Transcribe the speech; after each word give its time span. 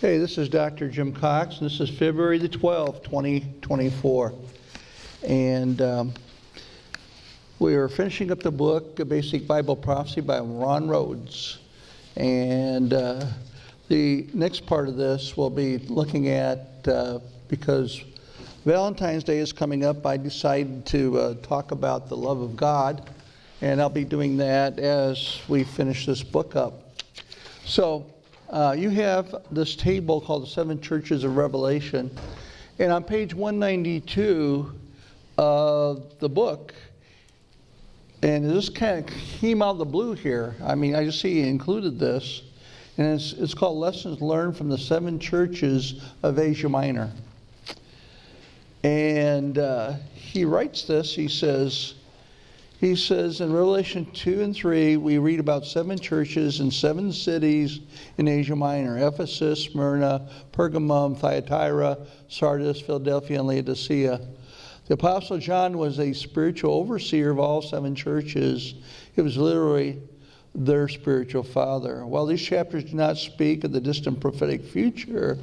Hey, 0.00 0.16
this 0.16 0.38
is 0.38 0.48
Dr. 0.48 0.88
Jim 0.88 1.12
Cox, 1.12 1.58
and 1.58 1.68
this 1.68 1.78
is 1.78 1.90
February 1.90 2.38
the 2.38 2.48
12th, 2.48 3.04
2024. 3.04 4.32
And 5.26 5.82
um, 5.82 6.14
we 7.58 7.74
are 7.74 7.86
finishing 7.86 8.32
up 8.32 8.40
the 8.40 8.50
book, 8.50 8.98
A 8.98 9.04
Basic 9.04 9.46
Bible 9.46 9.76
Prophecy 9.76 10.22
by 10.22 10.40
Ron 10.40 10.88
Rhodes. 10.88 11.58
And 12.16 12.94
uh, 12.94 13.26
the 13.88 14.26
next 14.32 14.64
part 14.64 14.88
of 14.88 14.96
this 14.96 15.36
we'll 15.36 15.50
be 15.50 15.76
looking 15.76 16.30
at, 16.30 16.88
uh, 16.88 17.18
because 17.48 18.02
Valentine's 18.64 19.22
Day 19.22 19.36
is 19.36 19.52
coming 19.52 19.84
up, 19.84 20.06
I 20.06 20.16
decided 20.16 20.86
to 20.86 21.18
uh, 21.18 21.34
talk 21.42 21.72
about 21.72 22.08
the 22.08 22.16
love 22.16 22.40
of 22.40 22.56
God. 22.56 23.10
And 23.60 23.82
I'll 23.82 23.90
be 23.90 24.04
doing 24.04 24.38
that 24.38 24.78
as 24.78 25.42
we 25.46 25.62
finish 25.62 26.06
this 26.06 26.22
book 26.22 26.56
up. 26.56 27.02
So, 27.66 28.06
uh, 28.50 28.74
you 28.76 28.90
have 28.90 29.34
this 29.52 29.76
table 29.76 30.20
called 30.20 30.42
the 30.42 30.48
Seven 30.48 30.80
Churches 30.80 31.22
of 31.22 31.36
Revelation. 31.36 32.10
And 32.80 32.90
on 32.90 33.04
page 33.04 33.32
192 33.32 34.72
of 35.38 36.18
the 36.18 36.28
book, 36.28 36.74
and 38.22 38.50
this 38.50 38.68
kind 38.68 38.98
of 38.98 39.06
came 39.06 39.62
out 39.62 39.70
of 39.70 39.78
the 39.78 39.84
blue 39.84 40.14
here. 40.14 40.56
I 40.62 40.74
mean, 40.74 40.94
I 40.94 41.04
just 41.04 41.20
see 41.20 41.42
he 41.42 41.48
included 41.48 41.98
this. 41.98 42.42
And 42.98 43.14
it's, 43.14 43.32
it's 43.34 43.54
called 43.54 43.78
Lessons 43.78 44.20
Learned 44.20 44.56
from 44.56 44.68
the 44.68 44.76
Seven 44.76 45.18
Churches 45.18 46.02
of 46.22 46.38
Asia 46.38 46.68
Minor. 46.68 47.10
And 48.82 49.58
uh, 49.58 49.94
he 50.14 50.44
writes 50.44 50.84
this. 50.84 51.14
He 51.14 51.28
says, 51.28 51.94
he 52.80 52.96
says 52.96 53.42
in 53.42 53.52
Revelation 53.52 54.06
2 54.14 54.40
and 54.40 54.56
3, 54.56 54.96
we 54.96 55.18
read 55.18 55.38
about 55.38 55.66
seven 55.66 55.98
churches 55.98 56.60
in 56.60 56.70
seven 56.70 57.12
cities 57.12 57.80
in 58.16 58.26
Asia 58.26 58.56
Minor 58.56 59.06
Ephesus, 59.06 59.64
Smyrna, 59.64 60.26
Pergamum, 60.52 61.14
Thyatira, 61.14 61.98
Sardis, 62.28 62.80
Philadelphia, 62.80 63.40
and 63.40 63.48
Laodicea. 63.48 64.18
The 64.86 64.94
Apostle 64.94 65.36
John 65.36 65.76
was 65.76 65.98
a 65.98 66.14
spiritual 66.14 66.72
overseer 66.72 67.30
of 67.30 67.38
all 67.38 67.60
seven 67.60 67.94
churches. 67.94 68.72
He 69.14 69.20
was 69.20 69.36
literally 69.36 69.98
their 70.54 70.88
spiritual 70.88 71.42
father. 71.42 72.06
While 72.06 72.24
these 72.24 72.40
chapters 72.40 72.84
do 72.84 72.96
not 72.96 73.18
speak 73.18 73.62
of 73.62 73.72
the 73.72 73.80
distant 73.82 74.20
prophetic 74.20 74.64
future, 74.64 75.36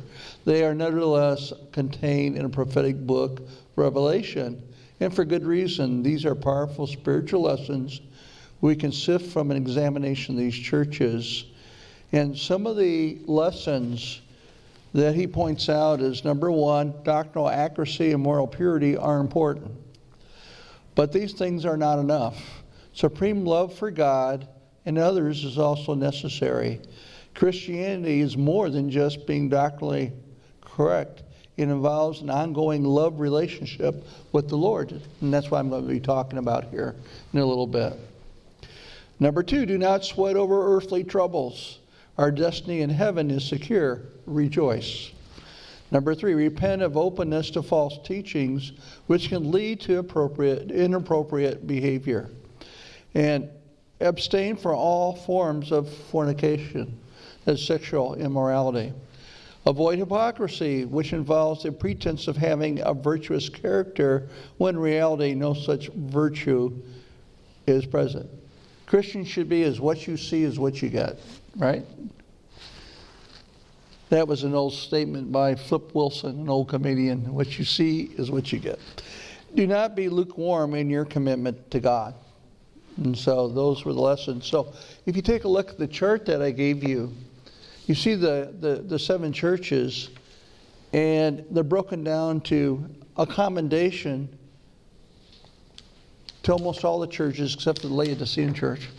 they 0.45 0.65
are 0.65 0.73
nevertheless 0.73 1.53
contained 1.71 2.35
in 2.35 2.45
a 2.45 2.49
prophetic 2.49 2.97
book, 2.97 3.47
Revelation. 3.75 4.63
And 4.99 5.13
for 5.13 5.25
good 5.25 5.45
reason. 5.45 6.03
These 6.03 6.25
are 6.25 6.35
powerful 6.35 6.87
spiritual 6.87 7.41
lessons 7.41 8.01
we 8.61 8.75
can 8.75 8.91
sift 8.91 9.31
from 9.31 9.51
an 9.51 9.57
examination 9.57 10.35
of 10.35 10.39
these 10.39 10.55
churches. 10.55 11.45
And 12.11 12.37
some 12.37 12.65
of 12.65 12.77
the 12.77 13.19
lessons 13.25 14.21
that 14.93 15.13
he 15.13 15.27
points 15.27 15.69
out 15.69 16.01
is 16.01 16.23
number 16.23 16.51
one, 16.51 16.93
doctrinal 17.03 17.49
accuracy 17.49 18.11
and 18.13 18.23
moral 18.23 18.47
purity 18.47 18.97
are 18.97 19.19
important. 19.19 19.71
But 20.95 21.11
these 21.11 21.33
things 21.33 21.65
are 21.65 21.77
not 21.77 21.99
enough. 21.99 22.63
Supreme 22.93 23.45
love 23.45 23.73
for 23.75 23.91
God 23.91 24.47
and 24.85 24.97
others 24.97 25.43
is 25.43 25.59
also 25.59 25.93
necessary. 25.93 26.81
Christianity 27.35 28.21
is 28.21 28.35
more 28.35 28.71
than 28.71 28.89
just 28.89 29.27
being 29.27 29.49
doctrinally 29.49 30.13
correct. 30.61 31.21
It 31.57 31.63
involves 31.63 32.21
an 32.21 32.29
ongoing 32.29 32.83
love 32.83 33.19
relationship 33.19 34.05
with 34.31 34.47
the 34.47 34.55
Lord. 34.55 35.01
And 35.21 35.33
that's 35.33 35.49
what 35.49 35.57
I'm 35.57 35.69
going 35.69 35.87
to 35.87 35.93
be 35.93 35.99
talking 35.99 36.37
about 36.37 36.65
here 36.65 36.95
in 37.33 37.39
a 37.39 37.45
little 37.45 37.67
bit. 37.67 37.93
Number 39.19 39.41
two, 39.41 39.65
do 39.65 39.79
not 39.79 40.05
sweat 40.05 40.35
over 40.35 40.77
earthly 40.77 41.03
troubles. 41.03 41.79
Our 42.17 42.31
destiny 42.31 42.81
in 42.81 42.91
heaven 42.91 43.31
is 43.31 43.43
secure. 43.43 44.01
Rejoice. 44.27 45.11
Number 45.89 46.13
three, 46.13 46.33
repent 46.33 46.81
of 46.81 46.97
openness 46.97 47.49
to 47.51 47.63
false 47.63 47.97
teachings, 48.03 48.73
which 49.07 49.29
can 49.29 49.51
lead 49.51 49.79
to 49.81 49.99
appropriate, 49.99 50.69
inappropriate 50.69 51.65
behavior. 51.65 52.29
And 53.15 53.49
abstain 53.99 54.57
from 54.57 54.75
all 54.75 55.15
forms 55.15 55.71
of 55.71 55.91
fornication, 55.91 56.99
as 57.45 57.65
sexual 57.65 58.15
immorality. 58.15 58.93
Avoid 59.67 59.99
hypocrisy, 59.99 60.85
which 60.85 61.11
involves 61.11 61.63
the 61.63 61.73
pretense 61.73 62.29
of 62.29 62.37
having 62.37 62.79
a 62.85 62.93
virtuous 62.93 63.49
character 63.49 64.29
when 64.59 64.75
in 64.75 64.81
reality 64.81 65.35
no 65.35 65.53
such 65.53 65.89
virtue 65.89 66.71
is 67.67 67.85
present. 67.85 68.29
Christians 68.85 69.27
should 69.27 69.49
be 69.49 69.63
as 69.63 69.81
what 69.81 70.07
you 70.07 70.15
see 70.15 70.43
is 70.43 70.57
what 70.57 70.81
you 70.81 70.87
get, 70.87 71.19
right? 71.57 71.85
That 74.07 74.25
was 74.25 74.43
an 74.43 74.55
old 74.55 74.71
statement 74.71 75.33
by 75.33 75.55
Flip 75.55 75.93
Wilson, 75.93 76.39
an 76.39 76.49
old 76.49 76.69
comedian. 76.69 77.33
What 77.33 77.59
you 77.59 77.65
see 77.65 78.03
is 78.17 78.31
what 78.31 78.53
you 78.53 78.59
get. 78.59 78.79
Do 79.53 79.67
not 79.67 79.97
be 79.97 80.07
lukewarm 80.07 80.75
in 80.75 80.89
your 80.89 81.03
commitment 81.03 81.71
to 81.71 81.81
God. 81.81 82.15
And 83.03 83.17
so 83.17 83.49
those 83.49 83.83
were 83.83 83.91
the 83.91 83.99
lessons. 83.99 84.45
So 84.45 84.71
if 85.05 85.17
you 85.17 85.21
take 85.21 85.43
a 85.43 85.49
look 85.49 85.71
at 85.71 85.77
the 85.77 85.87
chart 85.87 86.25
that 86.27 86.41
I 86.41 86.51
gave 86.51 86.87
you, 86.87 87.11
you 87.87 87.95
see 87.95 88.15
the, 88.15 88.53
the, 88.59 88.83
the 88.85 88.99
seven 88.99 89.31
churches, 89.33 90.09
and 90.93 91.45
they're 91.51 91.63
broken 91.63 92.03
down 92.03 92.41
to 92.41 92.85
a 93.15 93.25
commendation 93.25 94.29
to 96.43 96.51
almost 96.51 96.83
all 96.83 96.99
the 96.99 97.07
churches 97.07 97.53
except 97.53 97.81
the 97.81 97.87
Laodicean 97.87 98.53
church. 98.53 98.89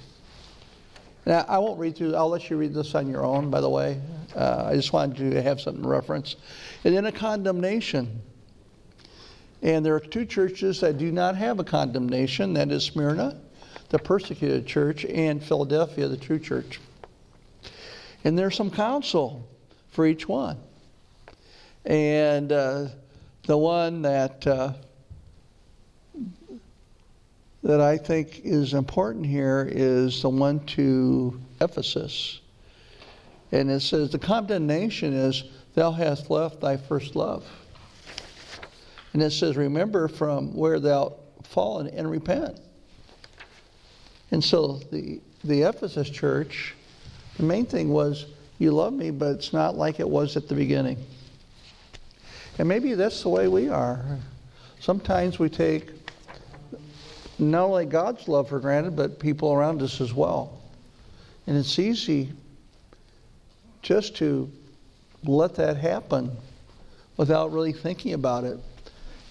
Now, 1.26 1.44
I 1.46 1.58
won't 1.58 1.78
read 1.78 1.96
through, 1.96 2.16
I'll 2.16 2.30
let 2.30 2.48
you 2.48 2.56
read 2.56 2.72
this 2.72 2.94
on 2.94 3.08
your 3.08 3.24
own, 3.24 3.50
by 3.50 3.60
the 3.60 3.68
way. 3.68 4.00
Uh, 4.34 4.64
I 4.66 4.74
just 4.74 4.94
wanted 4.94 5.32
to 5.32 5.42
have 5.42 5.60
something 5.60 5.82
to 5.82 5.88
reference. 5.88 6.36
And 6.84 6.96
then 6.96 7.04
a 7.04 7.12
condemnation. 7.12 8.22
And 9.60 9.84
there 9.84 9.94
are 9.94 10.00
two 10.00 10.24
churches 10.24 10.80
that 10.80 10.96
do 10.96 11.12
not 11.12 11.36
have 11.36 11.58
a 11.58 11.64
condemnation 11.64 12.54
that 12.54 12.70
is 12.70 12.84
Smyrna, 12.84 13.38
the 13.90 13.98
persecuted 13.98 14.66
church, 14.66 15.04
and 15.04 15.42
Philadelphia, 15.42 16.08
the 16.08 16.16
true 16.16 16.38
church. 16.38 16.80
And 18.24 18.38
there's 18.38 18.56
some 18.56 18.70
counsel 18.70 19.48
for 19.90 20.06
each 20.06 20.28
one. 20.28 20.58
And 21.84 22.52
uh, 22.52 22.88
the 23.46 23.56
one 23.56 24.02
that 24.02 24.46
uh, 24.46 24.72
that 27.62 27.80
I 27.80 27.96
think 27.96 28.42
is 28.44 28.74
important 28.74 29.26
here 29.26 29.68
is 29.70 30.22
the 30.22 30.28
one 30.28 30.60
to 30.66 31.40
Ephesus. 31.60 32.40
And 33.52 33.70
it 33.70 33.80
says, 33.80 34.10
The 34.10 34.18
condemnation 34.18 35.12
is, 35.12 35.44
Thou 35.74 35.92
hast 35.92 36.30
left 36.30 36.60
thy 36.60 36.76
first 36.76 37.16
love. 37.16 37.46
And 39.12 39.22
it 39.22 39.30
says, 39.30 39.56
Remember 39.56 40.08
from 40.08 40.54
where 40.54 40.80
thou 40.80 41.14
fallen 41.44 41.88
and 41.88 42.10
repent. 42.10 42.60
And 44.30 44.44
so 44.44 44.80
the, 44.92 45.20
the 45.42 45.62
Ephesus 45.62 46.10
church 46.10 46.74
the 47.38 47.44
main 47.44 47.64
thing 47.64 47.88
was, 47.88 48.26
you 48.58 48.72
love 48.72 48.92
me, 48.92 49.10
but 49.10 49.36
it's 49.36 49.52
not 49.52 49.76
like 49.76 50.00
it 50.00 50.08
was 50.08 50.36
at 50.36 50.48
the 50.48 50.54
beginning. 50.54 50.98
And 52.58 52.68
maybe 52.68 52.94
that's 52.94 53.22
the 53.22 53.28
way 53.28 53.46
we 53.48 53.68
are. 53.68 54.04
Sometimes 54.80 55.38
we 55.38 55.48
take 55.48 55.90
not 57.38 57.64
only 57.64 57.86
God's 57.86 58.26
love 58.26 58.48
for 58.48 58.58
granted, 58.58 58.96
but 58.96 59.20
people 59.20 59.52
around 59.52 59.80
us 59.80 60.00
as 60.00 60.12
well. 60.12 60.60
And 61.46 61.56
it's 61.56 61.78
easy 61.78 62.32
just 63.82 64.16
to 64.16 64.50
let 65.24 65.54
that 65.54 65.76
happen 65.76 66.32
without 67.16 67.52
really 67.52 67.72
thinking 67.72 68.14
about 68.14 68.44
it. 68.44 68.58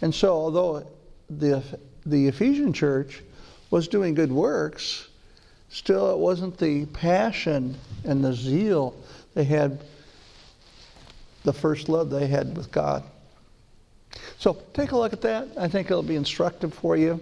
And 0.02 0.16
so, 0.16 0.34
although 0.34 0.88
the, 1.30 1.62
the 2.06 2.28
Ephesian 2.28 2.72
church 2.72 3.22
was 3.72 3.90
doing 3.90 4.14
good 4.14 4.32
works, 4.32 5.08
Still, 5.70 6.12
it 6.12 6.18
wasn't 6.18 6.58
the 6.58 6.86
passion 6.88 7.78
and 8.04 8.24
the 8.24 8.34
zeal 8.34 8.96
they 9.34 9.44
had, 9.44 9.80
the 11.44 11.54
first 11.54 11.90
love 11.90 12.10
they 12.10 12.28
had 12.28 12.56
with 12.56 12.72
God. 12.72 13.04
So 14.40 14.62
take 14.74 14.92
a 14.92 14.98
look 14.98 15.14
at 15.14 15.22
that. 15.22 15.48
I 15.58 15.68
think 15.68 15.92
it'll 15.92 16.04
be 16.04 16.16
instructive 16.16 16.74
for 16.74 16.96
you. 16.96 17.20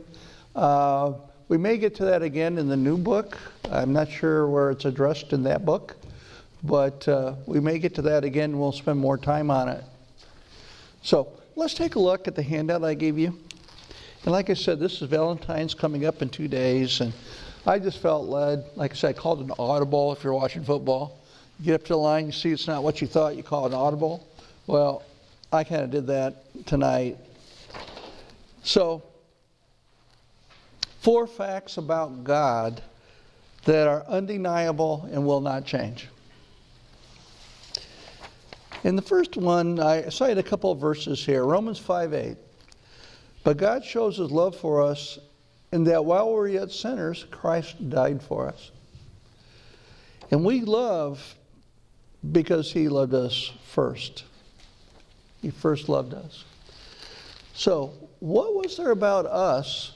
Uh, 0.56 1.14
we 1.48 1.58
may 1.58 1.78
get 1.78 1.96
to 1.96 2.06
that 2.06 2.22
again 2.22 2.58
in 2.58 2.68
the 2.68 2.78
new 2.78 2.98
book. 2.98 3.38
I'm 3.72 3.94
not 3.94 4.10
sure 4.10 4.48
where 4.48 4.72
it's 4.72 4.86
addressed 4.86 5.34
in 5.34 5.44
that 5.44 5.66
book, 5.66 5.96
but 6.64 7.08
uh, 7.08 7.36
we 7.46 7.60
may 7.60 7.78
get 7.80 7.94
to 7.96 8.02
that 8.04 8.24
again. 8.24 8.58
We'll 8.58 8.72
spend 8.72 9.00
more 9.00 9.18
time 9.18 9.52
on 9.52 9.70
it. 9.70 9.84
So 11.04 11.28
let's 11.56 11.74
take 11.74 11.96
a 11.96 12.00
look 12.00 12.28
at 12.28 12.36
the 12.36 12.42
handout 12.42 12.84
I 12.84 12.94
gave 12.94 13.18
you. 13.18 13.38
And 14.24 14.32
like 14.32 14.50
I 14.50 14.56
said, 14.56 14.80
this 14.80 15.02
is 15.02 15.08
Valentine's 15.08 15.76
coming 15.76 16.06
up 16.06 16.24
in 16.24 16.30
two 16.30 16.48
days, 16.48 17.00
and 17.00 17.14
I 17.68 17.80
just 17.80 17.98
felt 17.98 18.28
led, 18.28 18.64
like 18.76 18.92
I 18.92 18.96
said, 18.96 19.10
I 19.10 19.14
called 19.14 19.42
an 19.42 19.52
audible 19.58 20.14
if 20.14 20.24
you're 20.24 20.34
watching 20.34 20.64
football. 20.64 21.20
You 21.60 21.66
get 21.66 21.76
up 21.76 21.82
to 21.84 21.94
the 21.94 21.98
line, 21.98 22.28
you 22.28 22.32
see 22.32 22.52
it's 22.52 22.68
not 22.68 22.84
what 22.84 23.02
you 23.02 23.08
thought, 23.08 23.36
you 23.36 23.42
call 23.42 23.66
an 23.66 23.74
audible. 23.74 24.28
Well, 24.68 25.02
I 25.52 25.64
kind 25.64 25.82
of 25.82 25.90
did 25.90 26.06
that 26.08 26.66
tonight. 26.68 27.18
So, 28.62 29.04
four 31.02 31.26
facts 31.26 31.78
about 31.78 32.24
God 32.24 32.84
that 33.64 33.88
are 33.88 34.06
undeniable 34.08 35.10
and 35.12 35.26
will 35.26 35.42
not 35.42 35.66
change. 35.66 36.08
In 38.84 38.96
the 38.96 39.02
first 39.02 39.38
one, 39.38 39.80
I 39.80 40.10
cite 40.10 40.38
a 40.38 40.44
couple 40.44 40.72
of 40.72 40.80
verses 40.80 41.26
here 41.26 41.44
Romans 41.44 41.80
5 41.80 42.14
8. 42.14 42.38
But 43.44 43.58
God 43.58 43.84
shows 43.84 44.18
his 44.18 44.30
love 44.30 44.56
for 44.56 44.84
us 44.84 45.18
in 45.76 45.84
that 45.84 46.06
while 46.06 46.30
we 46.30 46.36
were 46.36 46.48
yet 46.48 46.72
sinners, 46.72 47.26
Christ 47.32 47.90
died 47.90 48.22
for 48.22 48.48
us. 48.48 48.72
And 50.32 50.46
we 50.46 50.62
love 50.62 51.36
because 52.32 52.72
he 52.72 52.88
loved 52.88 53.14
us 53.14 53.52
first. 53.68 54.24
He 55.42 55.50
first 55.50 55.90
loved 55.90 56.14
us. 56.14 56.46
So, 57.54 57.92
what 58.20 58.56
was 58.56 58.78
there 58.78 58.92
about 58.92 59.26
us 59.26 59.92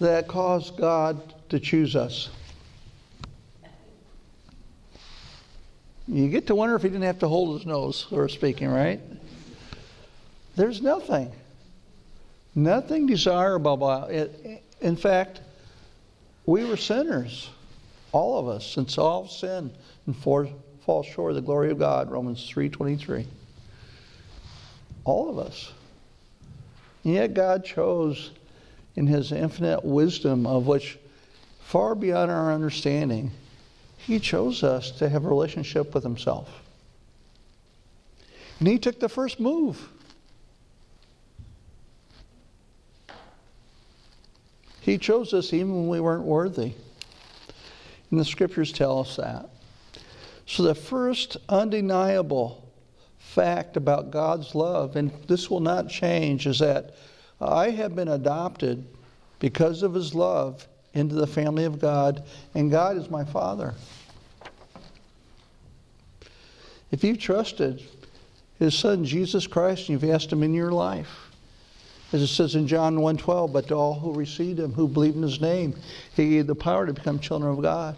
that 0.00 0.28
caused 0.28 0.78
God 0.78 1.34
to 1.50 1.60
choose 1.60 1.94
us? 1.94 2.30
You 6.08 6.30
get 6.30 6.46
to 6.46 6.54
wonder 6.54 6.74
if 6.74 6.80
he 6.80 6.88
didn't 6.88 7.02
have 7.02 7.18
to 7.18 7.28
hold 7.28 7.58
his 7.58 7.66
nose, 7.66 8.06
or 8.10 8.30
speaking, 8.30 8.68
right? 8.68 9.00
There's 10.56 10.80
nothing. 10.80 11.30
Nothing 12.54 13.06
desirable 13.06 13.72
about 13.72 14.10
it. 14.10 14.62
In 14.80 14.96
fact, 14.96 15.40
we 16.44 16.64
were 16.64 16.76
sinners, 16.76 17.48
all 18.12 18.38
of 18.38 18.48
us, 18.48 18.66
since 18.66 18.98
all 18.98 19.28
sin 19.28 19.70
and 20.06 20.16
fall 20.16 21.02
short 21.02 21.30
of 21.30 21.36
the 21.36 21.42
glory 21.42 21.70
of 21.70 21.78
God, 21.78 22.10
Romans 22.10 22.50
3.23. 22.50 23.24
All 25.04 25.30
of 25.30 25.38
us. 25.38 25.72
And 27.04 27.14
yet 27.14 27.34
God 27.34 27.64
chose 27.64 28.30
in 28.96 29.06
his 29.06 29.32
infinite 29.32 29.84
wisdom 29.84 30.46
of 30.46 30.66
which 30.66 30.98
far 31.60 31.94
beyond 31.94 32.30
our 32.30 32.52
understanding, 32.52 33.30
he 33.96 34.18
chose 34.18 34.62
us 34.62 34.90
to 34.90 35.08
have 35.08 35.24
a 35.24 35.28
relationship 35.28 35.94
with 35.94 36.02
himself. 36.02 36.60
And 38.58 38.68
he 38.68 38.78
took 38.78 39.00
the 39.00 39.08
first 39.08 39.40
move. 39.40 39.88
He 44.82 44.98
chose 44.98 45.32
us 45.32 45.52
even 45.52 45.74
when 45.74 45.88
we 45.88 46.00
weren't 46.00 46.24
worthy. 46.24 46.74
And 48.10 48.20
the 48.20 48.24
scriptures 48.24 48.72
tell 48.72 48.98
us 48.98 49.16
that. 49.16 49.48
So, 50.44 50.64
the 50.64 50.74
first 50.74 51.36
undeniable 51.48 52.68
fact 53.16 53.76
about 53.76 54.10
God's 54.10 54.56
love, 54.56 54.96
and 54.96 55.12
this 55.28 55.48
will 55.48 55.60
not 55.60 55.88
change, 55.88 56.46
is 56.48 56.58
that 56.58 56.96
I 57.40 57.70
have 57.70 57.94
been 57.94 58.08
adopted 58.08 58.84
because 59.38 59.82
of 59.82 59.94
his 59.94 60.14
love 60.14 60.66
into 60.94 61.14
the 61.14 61.28
family 61.28 61.64
of 61.64 61.80
God, 61.80 62.24
and 62.54 62.70
God 62.70 62.96
is 62.96 63.08
my 63.08 63.24
Father. 63.24 63.74
If 66.90 67.02
you've 67.02 67.18
trusted 67.18 67.82
his 68.58 68.74
Son, 68.74 69.04
Jesus 69.04 69.46
Christ, 69.46 69.88
and 69.88 70.02
you've 70.02 70.12
asked 70.12 70.30
him 70.30 70.42
in 70.42 70.52
your 70.52 70.72
life, 70.72 71.31
as 72.12 72.20
it 72.22 72.28
says 72.28 72.54
in 72.54 72.66
John 72.66 72.96
1.12, 72.96 73.52
but 73.52 73.68
to 73.68 73.74
all 73.74 73.94
who 73.94 74.12
received 74.12 74.60
him, 74.60 74.72
who 74.72 74.86
believed 74.86 75.16
in 75.16 75.22
his 75.22 75.40
name, 75.40 75.74
he 76.14 76.30
gave 76.30 76.46
the 76.46 76.54
power 76.54 76.86
to 76.86 76.92
become 76.92 77.18
children 77.18 77.52
of 77.52 77.62
God. 77.62 77.96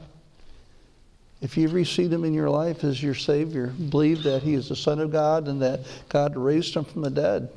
If 1.40 1.56
you've 1.56 1.74
received 1.74 2.12
him 2.12 2.24
in 2.24 2.32
your 2.32 2.48
life 2.48 2.84
as 2.84 3.02
your 3.02 3.14
Savior, 3.14 3.66
believe 3.66 4.22
that 4.22 4.42
he 4.42 4.54
is 4.54 4.68
the 4.68 4.76
Son 4.76 4.98
of 5.00 5.10
God 5.10 5.48
and 5.48 5.60
that 5.60 5.80
God 6.08 6.36
raised 6.36 6.74
him 6.74 6.84
from 6.84 7.02
the 7.02 7.10
dead, 7.10 7.50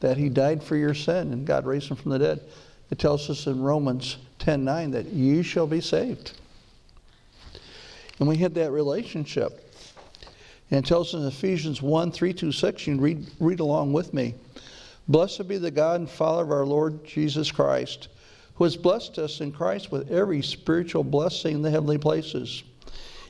that 0.00 0.16
he 0.16 0.28
died 0.28 0.62
for 0.62 0.76
your 0.76 0.94
sin 0.94 1.32
and 1.32 1.46
God 1.46 1.66
raised 1.66 1.90
him 1.90 1.96
from 1.96 2.12
the 2.12 2.18
dead. 2.18 2.40
It 2.90 2.98
tells 2.98 3.28
us 3.28 3.46
in 3.46 3.60
Romans 3.60 4.18
10.9 4.38 4.92
that 4.92 5.06
you 5.06 5.42
shall 5.42 5.66
be 5.66 5.80
saved. 5.80 6.38
And 8.18 8.28
we 8.28 8.36
had 8.36 8.54
that 8.54 8.70
relationship. 8.70 9.64
And 10.70 10.84
it 10.84 10.88
tells 10.88 11.14
us 11.14 11.20
in 11.20 11.26
Ephesians 11.26 11.80
1, 11.80 12.12
3 12.12 12.32
to 12.34 12.52
6, 12.52 12.86
you 12.86 12.98
read, 12.98 13.26
read 13.40 13.60
along 13.60 13.92
with 13.92 14.12
me. 14.12 14.34
Blessed 15.08 15.48
be 15.48 15.56
the 15.56 15.70
God 15.70 16.00
and 16.00 16.10
Father 16.10 16.42
of 16.42 16.52
our 16.52 16.66
Lord 16.66 17.02
Jesus 17.02 17.50
Christ, 17.50 18.08
who 18.56 18.64
has 18.64 18.76
blessed 18.76 19.18
us 19.18 19.40
in 19.40 19.52
Christ 19.52 19.90
with 19.90 20.10
every 20.10 20.42
spiritual 20.42 21.02
blessing 21.02 21.54
in 21.54 21.62
the 21.62 21.70
heavenly 21.70 21.96
places, 21.96 22.62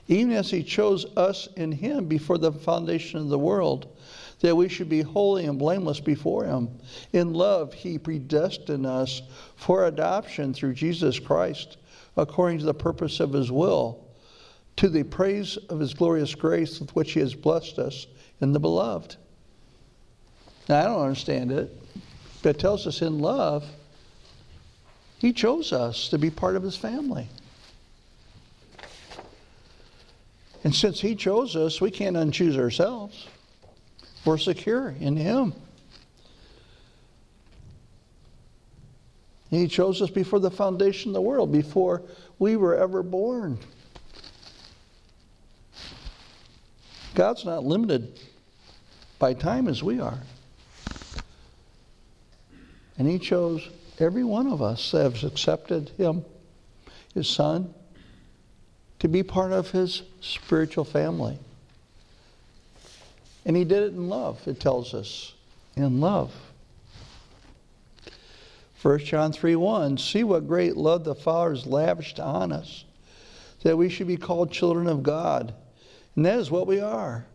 even 0.08 0.32
as 0.32 0.50
he 0.50 0.64
chose 0.64 1.06
us 1.16 1.48
in 1.56 1.70
him 1.70 2.06
before 2.06 2.38
the 2.38 2.50
foundation 2.50 3.20
of 3.20 3.28
the 3.28 3.38
world, 3.38 3.96
that 4.40 4.56
we 4.56 4.68
should 4.68 4.88
be 4.88 5.02
holy 5.02 5.44
and 5.44 5.58
blameless 5.58 6.00
before 6.00 6.44
him. 6.44 6.68
In 7.12 7.32
love, 7.32 7.72
he 7.74 7.96
predestined 7.96 8.86
us 8.86 9.22
for 9.54 9.86
adoption 9.86 10.52
through 10.52 10.74
Jesus 10.74 11.20
Christ, 11.20 11.76
according 12.16 12.58
to 12.58 12.64
the 12.64 12.74
purpose 12.74 13.20
of 13.20 13.32
his 13.32 13.52
will, 13.52 14.04
to 14.76 14.88
the 14.88 15.04
praise 15.04 15.56
of 15.68 15.78
his 15.78 15.94
glorious 15.94 16.34
grace 16.34 16.80
with 16.80 16.94
which 16.96 17.12
he 17.12 17.20
has 17.20 17.34
blessed 17.34 17.78
us 17.78 18.08
in 18.40 18.52
the 18.52 18.60
beloved. 18.60 19.16
Now, 20.68 20.80
I 20.80 20.84
don't 20.84 21.00
understand 21.00 21.50
it, 21.50 21.74
but 22.42 22.56
it 22.56 22.58
tells 22.58 22.86
us 22.86 23.00
in 23.00 23.20
love, 23.20 23.64
He 25.18 25.32
chose 25.32 25.72
us 25.72 26.08
to 26.10 26.18
be 26.18 26.30
part 26.30 26.56
of 26.56 26.62
His 26.62 26.76
family. 26.76 27.26
And 30.64 30.74
since 30.74 31.00
He 31.00 31.14
chose 31.14 31.56
us, 31.56 31.80
we 31.80 31.90
can't 31.90 32.16
unchoose 32.16 32.58
ourselves. 32.58 33.26
We're 34.24 34.36
secure 34.36 34.94
in 35.00 35.16
Him. 35.16 35.54
He 39.48 39.66
chose 39.66 40.02
us 40.02 40.10
before 40.10 40.40
the 40.40 40.50
foundation 40.50 41.10
of 41.10 41.14
the 41.14 41.22
world, 41.22 41.50
before 41.50 42.02
we 42.38 42.56
were 42.56 42.76
ever 42.76 43.02
born. 43.02 43.58
God's 47.14 47.46
not 47.46 47.64
limited 47.64 48.20
by 49.18 49.32
time 49.32 49.66
as 49.66 49.82
we 49.82 50.00
are. 50.00 50.18
And 52.98 53.08
he 53.08 53.18
chose 53.18 53.68
every 53.98 54.24
one 54.24 54.48
of 54.48 54.60
us 54.60 54.90
that 54.90 55.12
has 55.12 55.24
accepted 55.24 55.90
him, 55.90 56.24
his 57.14 57.28
son, 57.28 57.72
to 58.98 59.08
be 59.08 59.22
part 59.22 59.52
of 59.52 59.70
his 59.70 60.02
spiritual 60.20 60.84
family. 60.84 61.38
And 63.44 63.56
he 63.56 63.64
did 63.64 63.84
it 63.84 63.92
in 63.92 64.08
love, 64.08 64.46
it 64.46 64.60
tells 64.60 64.94
us. 64.94 65.32
In 65.76 66.00
love. 66.00 66.34
1 68.82 68.98
John 69.00 69.32
3 69.32 69.56
1 69.56 69.98
See 69.98 70.24
what 70.24 70.48
great 70.48 70.76
love 70.76 71.04
the 71.04 71.14
Father 71.14 71.50
has 71.50 71.66
lavished 71.66 72.18
on 72.18 72.52
us, 72.52 72.84
that 73.62 73.76
we 73.76 73.88
should 73.88 74.08
be 74.08 74.16
called 74.16 74.50
children 74.50 74.88
of 74.88 75.02
God. 75.02 75.54
And 76.16 76.26
that 76.26 76.38
is 76.38 76.50
what 76.50 76.66
we 76.66 76.80
are. 76.80 77.26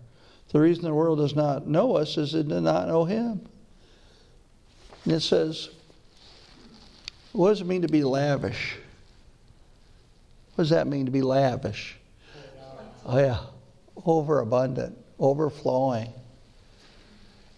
The 0.50 0.60
reason 0.60 0.83
the 0.83 0.94
world 0.94 1.20
does 1.20 1.36
not 1.36 1.67
know 1.67 1.96
us 1.96 2.17
is 2.17 2.36
it 2.36 2.50
did 2.50 2.62
not 2.62 2.88
know 2.88 3.05
him. 3.05 3.48
And 5.03 5.13
it 5.13 5.22
says, 5.22 5.69
what 7.33 7.50
does 7.50 7.62
it 7.62 7.67
mean 7.67 7.81
to 7.81 7.88
be 7.88 8.03
lavish? 8.03 8.77
What 10.55 10.63
does 10.63 10.69
that 10.69 10.88
mean 10.88 11.05
to 11.05 11.12
be 11.12 11.22
lavish? 11.22 11.98
Oh, 13.05 13.17
yeah. 13.17 13.39
Overabundant, 14.05 14.98
overflowing. 15.19 16.13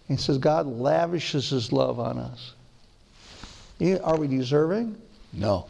He 0.08 0.16
says 0.16 0.38
God 0.38 0.66
lavishes 0.66 1.50
his 1.50 1.72
love 1.72 2.00
on 2.00 2.18
us. 2.18 2.54
Are 4.02 4.16
we 4.16 4.26
deserving? 4.28 4.96
No. 5.32 5.66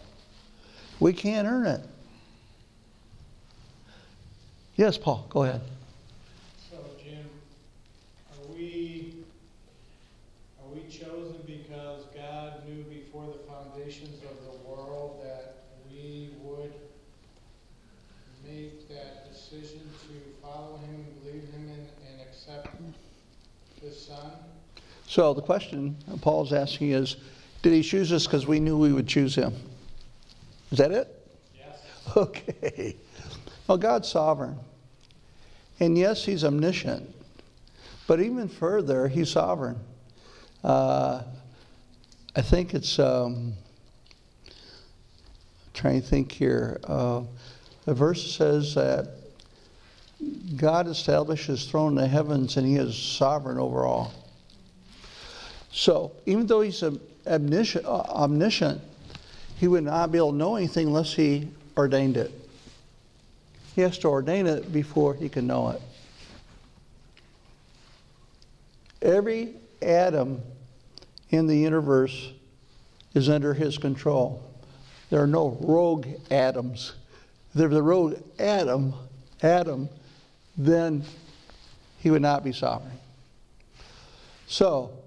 We 1.00 1.12
can't 1.12 1.48
earn 1.48 1.66
it. 1.66 1.80
Yes, 4.76 4.96
Paul, 4.96 5.26
go 5.30 5.42
ahead. 5.42 5.62
So 25.16 25.32
the 25.32 25.40
question 25.40 25.96
Paul's 26.20 26.52
asking 26.52 26.90
is 26.90 27.16
Did 27.62 27.72
he 27.72 27.82
choose 27.82 28.12
us 28.12 28.26
because 28.26 28.46
we 28.46 28.60
knew 28.60 28.76
we 28.76 28.92
would 28.92 29.06
choose 29.06 29.34
him? 29.34 29.54
Is 30.70 30.76
that 30.76 30.90
it? 30.90 31.08
Yes. 31.54 31.80
Okay. 32.18 32.96
Well, 33.66 33.78
God's 33.78 34.08
sovereign. 34.08 34.58
And 35.80 35.96
yes, 35.96 36.22
he's 36.22 36.44
omniscient. 36.44 37.14
But 38.06 38.20
even 38.20 38.46
further, 38.46 39.08
he's 39.08 39.30
sovereign. 39.30 39.78
Uh, 40.62 41.22
I 42.36 42.42
think 42.42 42.74
it's, 42.74 42.98
um, 42.98 43.54
trying 45.72 46.02
to 46.02 46.06
think 46.06 46.30
here. 46.30 46.78
Uh, 46.84 47.22
the 47.86 47.94
verse 47.94 48.36
says 48.36 48.74
that 48.74 49.08
God 50.56 50.86
established 50.88 51.46
his 51.46 51.64
throne 51.64 51.92
in 51.92 52.02
the 52.02 52.06
heavens 52.06 52.58
and 52.58 52.66
he 52.66 52.76
is 52.76 52.94
sovereign 52.94 53.58
over 53.58 53.86
all. 53.86 54.12
So 55.76 56.12
even 56.24 56.46
though 56.46 56.62
he's 56.62 56.82
omniscient, 57.26 57.84
uh, 57.84 58.00
omniscient, 58.08 58.80
he 59.58 59.68
would 59.68 59.84
not 59.84 60.10
be 60.10 60.16
able 60.16 60.30
to 60.30 60.36
know 60.36 60.56
anything 60.56 60.86
unless 60.86 61.12
he 61.12 61.48
ordained 61.76 62.16
it. 62.16 62.32
He 63.74 63.82
has 63.82 63.98
to 63.98 64.08
ordain 64.08 64.46
it 64.46 64.72
before 64.72 65.12
he 65.12 65.28
can 65.28 65.46
know 65.46 65.68
it. 65.68 65.82
Every 69.02 69.52
atom 69.82 70.40
in 71.28 71.46
the 71.46 71.58
universe 71.58 72.32
is 73.12 73.28
under 73.28 73.52
his 73.52 73.76
control. 73.76 74.42
There 75.10 75.22
are 75.22 75.26
no 75.26 75.58
rogue 75.60 76.06
atoms. 76.30 76.94
If 77.50 77.58
there's 77.58 77.74
a 77.74 77.82
rogue 77.82 78.16
atom, 78.38 78.94
atom, 79.42 79.90
then 80.56 81.04
he 81.98 82.10
would 82.10 82.22
not 82.22 82.44
be 82.44 82.52
sovereign. 82.52 82.98
So, 84.46 85.02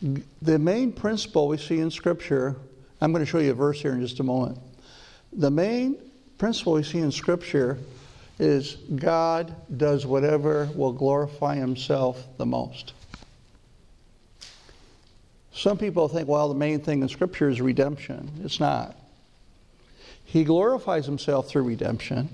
the 0.00 0.58
main 0.58 0.92
principle 0.92 1.48
we 1.48 1.56
see 1.56 1.78
in 1.78 1.90
Scripture, 1.90 2.56
I'm 3.00 3.12
going 3.12 3.24
to 3.24 3.30
show 3.30 3.38
you 3.38 3.50
a 3.50 3.54
verse 3.54 3.80
here 3.80 3.92
in 3.92 4.00
just 4.00 4.20
a 4.20 4.22
moment. 4.22 4.58
The 5.32 5.50
main 5.50 5.96
principle 6.38 6.74
we 6.74 6.82
see 6.82 6.98
in 6.98 7.10
Scripture 7.10 7.78
is 8.38 8.76
God 8.94 9.54
does 9.78 10.04
whatever 10.04 10.68
will 10.74 10.92
glorify 10.92 11.56
Himself 11.56 12.22
the 12.36 12.46
most. 12.46 12.92
Some 15.52 15.78
people 15.78 16.08
think, 16.08 16.28
well, 16.28 16.48
the 16.48 16.54
main 16.54 16.80
thing 16.80 17.00
in 17.00 17.08
Scripture 17.08 17.48
is 17.48 17.62
redemption. 17.62 18.30
It's 18.44 18.60
not. 18.60 18.94
He 20.26 20.44
glorifies 20.44 21.06
Himself 21.06 21.48
through 21.48 21.62
redemption, 21.62 22.28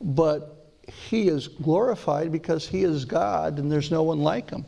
but 0.00 0.70
He 0.86 1.26
is 1.26 1.48
glorified 1.48 2.30
because 2.30 2.68
He 2.68 2.84
is 2.84 3.04
God 3.04 3.58
and 3.58 3.72
there's 3.72 3.90
no 3.90 4.04
one 4.04 4.20
like 4.20 4.50
Him. 4.50 4.64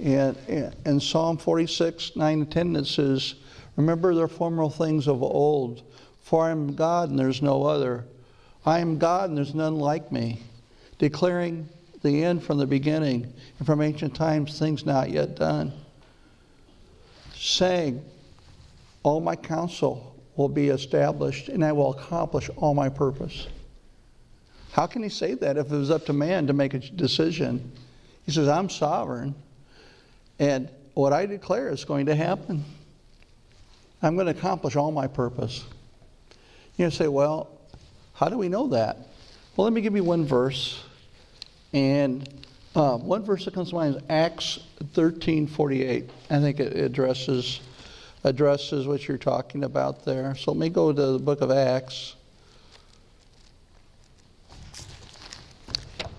And 0.00 0.36
in 0.84 1.00
Psalm 1.00 1.36
46, 1.36 2.16
9 2.16 2.40
and 2.40 2.50
10, 2.50 2.76
it 2.76 2.86
says, 2.86 3.34
Remember 3.76 4.14
the 4.14 4.28
former 4.28 4.68
things 4.68 5.08
of 5.08 5.22
old, 5.22 5.82
for 6.22 6.44
I 6.46 6.50
am 6.50 6.74
God 6.74 7.10
and 7.10 7.18
there's 7.18 7.42
no 7.42 7.64
other. 7.64 8.04
I 8.64 8.78
am 8.78 8.98
God 8.98 9.28
and 9.28 9.36
there's 9.36 9.54
none 9.54 9.76
like 9.76 10.12
me, 10.12 10.42
declaring 10.98 11.68
the 12.02 12.24
end 12.24 12.42
from 12.42 12.58
the 12.58 12.66
beginning, 12.66 13.32
and 13.58 13.66
from 13.66 13.80
ancient 13.80 14.14
times 14.14 14.58
things 14.58 14.84
not 14.84 15.10
yet 15.10 15.36
done. 15.36 15.72
Saying, 17.34 18.04
All 19.02 19.20
my 19.20 19.36
counsel 19.36 20.16
will 20.36 20.48
be 20.48 20.68
established, 20.68 21.48
and 21.48 21.64
I 21.64 21.72
will 21.72 21.92
accomplish 21.92 22.50
all 22.56 22.74
my 22.74 22.88
purpose. 22.88 23.46
How 24.72 24.86
can 24.86 25.02
he 25.02 25.08
say 25.08 25.34
that 25.34 25.56
if 25.56 25.70
it 25.70 25.76
was 25.76 25.90
up 25.90 26.06
to 26.06 26.12
man 26.12 26.46
to 26.46 26.52
make 26.52 26.74
a 26.74 26.78
decision? 26.78 27.72
He 28.24 28.32
says, 28.32 28.48
I'm 28.48 28.70
sovereign. 28.70 29.34
And 30.38 30.68
what 30.94 31.12
I 31.12 31.26
declare 31.26 31.70
is 31.70 31.84
going 31.84 32.06
to 32.06 32.14
happen. 32.14 32.64
I'm 34.02 34.14
going 34.14 34.26
to 34.26 34.32
accomplish 34.32 34.76
all 34.76 34.90
my 34.90 35.06
purpose. 35.06 35.64
You 36.76 36.90
say, 36.90 37.06
well, 37.06 37.48
how 38.14 38.28
do 38.28 38.36
we 38.36 38.48
know 38.48 38.68
that? 38.68 38.96
Well, 39.56 39.64
let 39.64 39.72
me 39.72 39.80
give 39.80 39.94
you 39.94 40.04
one 40.04 40.24
verse. 40.24 40.82
And 41.72 42.28
uh, 42.74 42.96
one 42.96 43.22
verse 43.22 43.44
that 43.44 43.54
comes 43.54 43.70
to 43.70 43.76
mind 43.76 43.96
is 43.96 44.02
Acts 44.08 44.58
13 44.94 45.46
48. 45.46 46.10
I 46.30 46.38
think 46.40 46.58
it 46.58 46.76
addresses, 46.76 47.60
addresses 48.24 48.86
what 48.86 49.06
you're 49.06 49.18
talking 49.18 49.64
about 49.64 50.04
there. 50.04 50.34
So 50.34 50.52
let 50.52 50.58
me 50.58 50.68
go 50.70 50.92
to 50.92 51.06
the 51.12 51.18
book 51.18 51.40
of 51.40 51.50
Acts. 51.50 52.16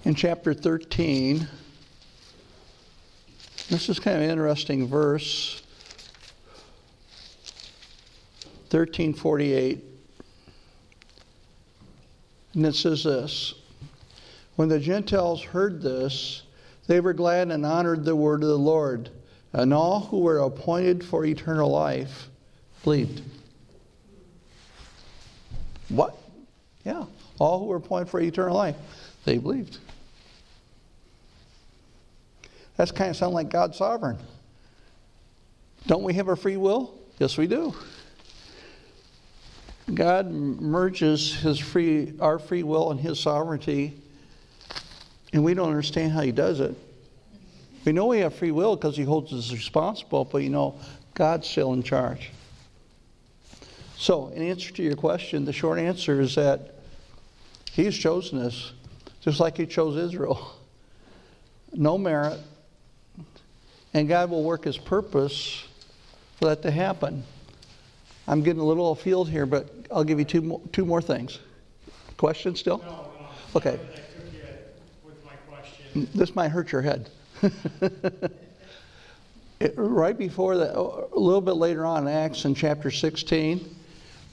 In 0.05 0.15
chapter 0.15 0.53
13, 0.53 1.48
this 3.70 3.89
is 3.89 4.00
kind 4.00 4.17
of 4.17 4.24
an 4.24 4.29
interesting 4.29 4.88
verse. 4.88 5.62
1348. 8.74 9.84
And 12.55 12.65
it 12.65 12.75
says 12.75 13.03
this 13.03 13.53
When 14.55 14.70
the 14.70 14.79
Gentiles 14.79 15.43
heard 15.43 15.82
this, 15.82 16.43
they 16.88 17.00
were 17.00 17.13
glad 17.13 17.51
and 17.51 17.65
honored 17.65 18.03
the 18.03 18.15
word 18.15 18.41
of 18.41 18.50
the 18.50 18.58
Lord, 18.58 19.10
and 19.53 19.74
all 19.74 20.01
who 20.01 20.20
were 20.20 20.39
appointed 20.39 21.03
for 21.03 21.24
eternal 21.24 21.70
life 21.70 22.29
believed. 22.84 23.22
What? 25.89 26.17
Yeah, 26.84 27.05
all 27.39 27.60
who 27.60 27.65
were 27.65 27.77
appointed 27.77 28.10
for 28.10 28.20
eternal 28.20 28.58
life, 28.58 28.75
they 29.24 29.38
believed. 29.38 29.77
That's 32.77 32.92
kind 32.92 33.10
of 33.10 33.15
sound 33.15 33.34
like 33.34 33.50
God's 33.50 33.77
sovereign. 33.77 34.18
Don't 35.88 36.03
we 36.03 36.13
have 36.13 36.27
a 36.30 36.36
free 36.36 36.58
will? 36.58 36.94
Yes, 37.20 37.38
we 37.38 37.48
do. 37.48 37.75
God 39.94 40.32
merges 40.32 41.36
his 41.36 41.60
free, 41.60 42.13
our 42.20 42.39
free 42.39 42.63
will 42.63 42.92
and 42.92 43.00
his 43.00 43.20
sovereignty, 43.20 43.94
and 45.34 45.44
we 45.44 45.53
don't 45.53 45.70
understand 45.70 46.13
how 46.13 46.22
he 46.22 46.32
does 46.32 46.62
it. 46.62 46.75
We 47.86 47.92
know 47.92 48.06
we 48.06 48.20
have 48.20 48.34
free 48.34 48.51
will 48.51 48.77
because 48.77 48.96
he 48.96 49.03
holds 49.03 49.34
us 49.34 49.51
responsible, 49.51 50.24
but 50.24 50.38
you 50.38 50.50
know, 50.50 50.80
God's 51.15 51.50
still 51.50 51.74
in 51.74 51.84
charge. 51.84 52.32
So, 53.98 54.30
in 54.30 54.42
answer 54.42 54.72
to 54.74 54.84
your 54.84 54.96
question, 54.96 55.44
the 55.46 55.53
short 55.53 55.80
answer 55.80 56.22
is 56.22 56.36
that 56.36 56.75
he's 57.72 57.98
chosen 57.98 58.39
us, 58.39 58.72
just 59.22 59.39
like 59.39 59.58
he 59.58 59.65
chose 59.65 59.98
Israel. 59.98 60.56
No 61.74 61.98
merit, 61.98 62.39
and 63.93 64.07
God 64.07 64.29
will 64.29 64.43
work 64.43 64.65
His 64.65 64.77
purpose 64.77 65.65
for 66.38 66.45
that 66.45 66.62
to 66.63 66.71
happen. 66.71 67.23
I'm 68.27 68.41
getting 68.41 68.62
a 68.62 68.65
little 68.65 68.85
off 68.85 69.01
field 69.01 69.29
here, 69.29 69.45
but 69.45 69.69
I'll 69.91 70.03
give 70.03 70.19
you 70.19 70.25
two 70.25 70.41
more, 70.41 70.62
two 70.71 70.85
more 70.85 71.01
things. 71.01 71.39
Question 72.17 72.55
still? 72.55 72.77
No, 72.79 72.85
no. 72.85 73.27
Okay. 73.55 73.71
I 73.71 73.75
took 73.75 74.33
you 74.33 74.39
with 75.03 75.23
my 75.25 75.33
question. 75.50 76.07
This 76.15 76.35
might 76.35 76.50
hurt 76.50 76.71
your 76.71 76.81
head. 76.81 77.09
It- 79.63 79.75
right 79.77 80.17
before 80.17 80.57
that, 80.57 80.75
oh, 80.75 81.09
a 81.13 81.19
little 81.19 81.39
bit 81.39 81.53
later 81.53 81.85
on 81.85 82.05
in 82.05 82.13
Acts 82.13 82.43
in 82.43 82.53
chapter 82.53 82.91
16, 82.91 83.73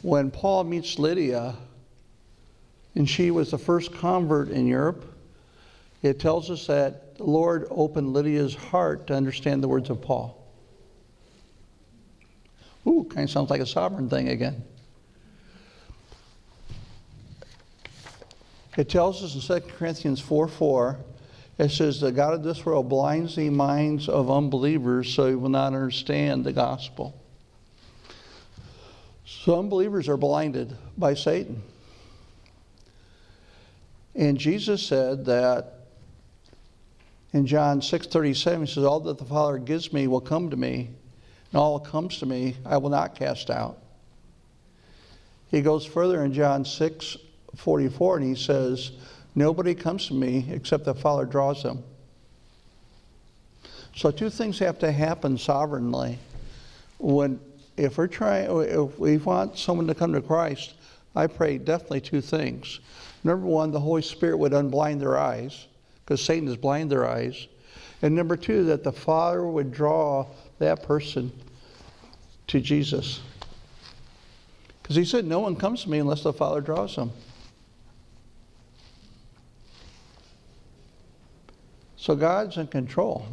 when 0.02 0.28
Paul 0.28 0.64
meets 0.64 0.98
Lydia, 0.98 1.54
and 2.96 3.08
she 3.08 3.30
was 3.30 3.52
the 3.52 3.58
first 3.58 3.92
convert 3.94 4.48
in 4.48 4.66
Europe, 4.66 5.04
it 6.02 6.18
tells 6.18 6.50
us 6.50 6.66
that 6.66 7.16
the 7.16 7.24
Lord 7.24 7.66
opened 7.70 8.12
Lydia's 8.12 8.54
heart 8.54 9.06
to 9.08 9.14
understand 9.14 9.62
the 9.62 9.68
words 9.68 9.90
of 9.90 10.00
Paul. 10.00 10.36
Ooh, 12.86 13.06
kind 13.10 13.24
of 13.24 13.30
sounds 13.30 13.50
like 13.50 13.60
a 13.60 13.66
sovereign 13.66 14.08
thing 14.08 14.28
again. 14.28 14.64
It 18.78 18.88
tells 18.88 19.22
us 19.22 19.34
in 19.34 19.60
2 19.60 19.68
Corinthians 19.76 20.20
4 20.20 20.48
4, 20.48 20.98
it 21.58 21.70
says, 21.70 22.00
The 22.00 22.12
God 22.12 22.32
of 22.32 22.42
this 22.42 22.64
world 22.64 22.88
blinds 22.88 23.36
the 23.36 23.50
minds 23.50 24.08
of 24.08 24.30
unbelievers 24.30 25.12
so 25.12 25.28
he 25.28 25.34
will 25.34 25.50
not 25.50 25.66
understand 25.74 26.44
the 26.44 26.52
gospel. 26.52 27.20
So 29.26 29.58
unbelievers 29.58 30.08
are 30.08 30.16
blinded 30.16 30.74
by 30.96 31.14
Satan. 31.14 31.62
And 34.14 34.38
Jesus 34.38 34.82
said 34.82 35.26
that 35.26 35.79
in 37.32 37.46
John 37.46 37.80
6:37 37.80 38.60
he 38.60 38.66
says 38.66 38.84
all 38.84 39.00
that 39.00 39.18
the 39.18 39.24
Father 39.24 39.58
gives 39.58 39.92
me 39.92 40.06
will 40.06 40.20
come 40.20 40.50
to 40.50 40.56
me 40.56 40.90
and 41.52 41.60
all 41.60 41.78
that 41.78 41.88
comes 41.88 42.18
to 42.18 42.26
me 42.26 42.56
I 42.64 42.76
will 42.76 42.90
not 42.90 43.14
cast 43.14 43.50
out. 43.50 43.78
He 45.48 45.62
goes 45.62 45.84
further 45.84 46.24
in 46.24 46.32
John 46.32 46.64
6:44 46.64 48.16
and 48.16 48.26
he 48.26 48.34
says 48.34 48.92
nobody 49.34 49.74
comes 49.74 50.08
to 50.08 50.14
me 50.14 50.46
except 50.50 50.84
the 50.84 50.94
Father 50.94 51.24
draws 51.24 51.62
them. 51.62 51.84
So 53.96 54.10
two 54.10 54.30
things 54.30 54.58
have 54.60 54.78
to 54.80 54.92
happen 54.92 55.38
sovereignly. 55.38 56.18
When 56.98 57.40
if 57.76 57.96
we're 57.96 58.08
trying 58.08 58.50
if 58.62 58.98
we 58.98 59.18
want 59.18 59.56
someone 59.56 59.86
to 59.86 59.94
come 59.94 60.12
to 60.12 60.20
Christ, 60.20 60.74
I 61.14 61.26
pray 61.26 61.58
definitely 61.58 62.00
two 62.00 62.20
things. 62.20 62.80
Number 63.22 63.46
one, 63.46 63.70
the 63.70 63.80
Holy 63.80 64.02
Spirit 64.02 64.38
would 64.38 64.52
unblind 64.52 65.00
their 65.00 65.18
eyes 65.18 65.66
because 66.10 66.24
Satan 66.24 66.48
has 66.48 66.56
blinded 66.56 66.90
their 66.90 67.08
eyes. 67.08 67.46
And 68.02 68.16
number 68.16 68.36
two, 68.36 68.64
that 68.64 68.82
the 68.82 68.90
Father 68.90 69.46
would 69.46 69.70
draw 69.70 70.26
that 70.58 70.82
person 70.82 71.30
to 72.48 72.60
Jesus. 72.60 73.20
Because 74.82 74.96
he 74.96 75.04
said, 75.04 75.24
No 75.24 75.38
one 75.38 75.54
comes 75.54 75.84
to 75.84 75.90
me 75.90 76.00
unless 76.00 76.24
the 76.24 76.32
Father 76.32 76.60
draws 76.60 76.96
them. 76.96 77.12
So 81.96 82.16
God's 82.16 82.56
in 82.56 82.66
control. 82.66 83.24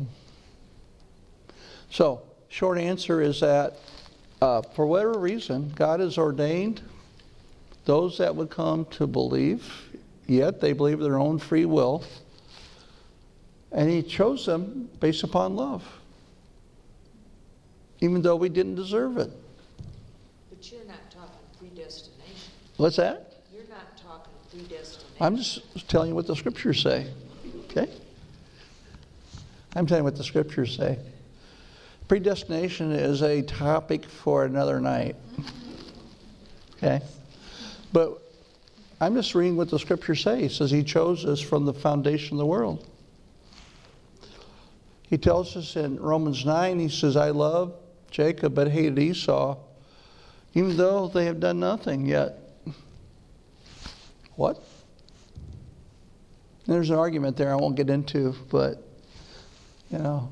So, 1.90 2.22
short 2.48 2.78
answer 2.78 3.24
is 3.24 3.40
that 3.40 3.78
uh, 4.40 4.62
for 4.62 4.86
whatever 4.86 5.18
reason, 5.18 5.74
God 5.76 6.00
has 6.00 6.20
ordained 6.20 6.84
those 7.86 8.20
that 8.20 8.36
would 8.36 8.52
come 8.52 8.86
to 8.92 9.08
believe, 9.08 9.68
yet 10.28 10.62
they 10.62 10.74
believe 10.74 11.00
their 11.00 11.18
own 11.18 11.40
free 11.40 11.66
will, 11.66 12.04
and 13.72 13.90
He 13.90 14.02
chose 14.04 14.46
them 14.46 14.90
based 15.00 15.24
upon 15.24 15.56
love, 15.56 15.84
even 18.00 18.22
though 18.22 18.36
we 18.36 18.50
didn't 18.50 18.76
deserve 18.76 19.18
it. 19.18 19.32
But 20.50 20.72
you're 20.72 20.86
not 20.86 21.12
talking 21.12 21.30
predestination. 21.60 22.52
What's 22.78 22.96
that? 22.98 23.34
You're 23.54 23.64
not 23.70 23.98
talking 23.98 24.34
predestination. 24.52 25.18
I'm 25.20 25.38
just 25.38 25.90
telling 25.90 26.10
you 26.10 26.16
what 26.16 26.28
the 26.28 26.36
scriptures 26.36 26.82
say. 26.82 27.08
Okay? 27.70 27.90
I'm 29.76 29.86
telling 29.86 30.02
you 30.02 30.06
what 30.06 30.16
the 30.16 30.24
scriptures 30.24 30.76
say. 30.76 30.98
Predestination 32.08 32.92
is 32.94 33.22
a 33.22 33.42
topic 33.42 34.06
for 34.06 34.46
another 34.46 34.80
night. 34.80 35.16
Okay? 36.78 37.02
But 37.92 38.22
I'm 39.02 39.14
just 39.16 39.36
reading 39.36 39.58
what 39.58 39.70
the 39.70 39.78
scriptures 39.78 40.24
say. 40.24 40.44
He 40.44 40.50
says 40.50 40.72
he 40.72 40.84
chose 40.84 41.26
us 41.26 41.42
from 41.42 41.66
the 41.66 41.74
foundation 41.74 42.36
of 42.36 42.40
the 42.40 42.46
world. 42.46 42.88
He 45.10 45.18
tells 45.18 45.56
us 45.56 45.76
in 45.76 46.00
Romans 46.00 46.46
9, 46.46 46.80
he 46.80 46.90
says, 46.90 47.16
I 47.16 47.30
love 47.30 47.74
Jacob 48.12 48.54
but 48.54 48.70
hated 48.70 49.00
Esau, 49.00 49.58
even 50.54 50.76
though 50.76 51.08
they 51.08 51.26
have 51.26 51.40
done 51.40 51.60
nothing 51.60 52.06
yet. 52.06 52.40
What? 54.36 54.62
There's 56.66 56.90
an 56.90 56.98
argument 56.98 57.38
there 57.38 57.52
I 57.52 57.56
won't 57.56 57.76
get 57.76 57.90
into, 57.90 58.36
but, 58.50 58.84
you 59.90 60.00
know, 60.00 60.32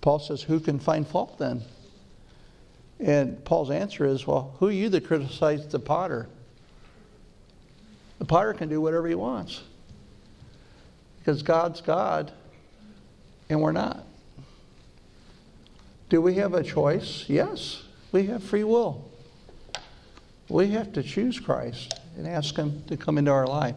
Paul 0.00 0.18
says, 0.18 0.42
Who 0.42 0.58
can 0.58 0.80
find 0.80 1.06
fault 1.06 1.38
then? 1.38 1.62
And 2.98 3.42
Paul's 3.44 3.70
answer 3.70 4.04
is, 4.04 4.26
Well, 4.26 4.54
who 4.58 4.68
are 4.68 4.72
you 4.72 4.88
that 4.88 5.06
criticize 5.06 5.66
the 5.68 5.78
potter? 5.78 6.28
The 8.18 8.24
potter 8.24 8.52
can 8.52 8.68
do 8.68 8.80
whatever 8.80 9.06
he 9.06 9.14
wants 9.14 9.62
because 11.18 11.42
God's 11.42 11.80
God 11.80 12.32
and 13.50 13.60
we're 13.60 13.72
not. 13.72 14.06
Do 16.08 16.22
we 16.22 16.34
have 16.34 16.54
a 16.54 16.62
choice? 16.62 17.24
Yes, 17.28 17.82
we 18.12 18.26
have 18.26 18.42
free 18.42 18.64
will. 18.64 19.10
We 20.48 20.68
have 20.70 20.92
to 20.94 21.02
choose 21.02 21.38
Christ 21.38 22.00
and 22.16 22.26
ask 22.26 22.56
Him 22.56 22.82
to 22.86 22.96
come 22.96 23.18
into 23.18 23.30
our 23.30 23.46
life. 23.46 23.76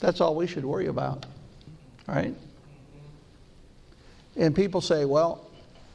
That's 0.00 0.20
all 0.20 0.34
we 0.34 0.46
should 0.46 0.64
worry 0.64 0.86
about, 0.86 1.24
right? 2.06 2.34
And 4.36 4.54
people 4.54 4.80
say, 4.80 5.04
well, 5.04 5.48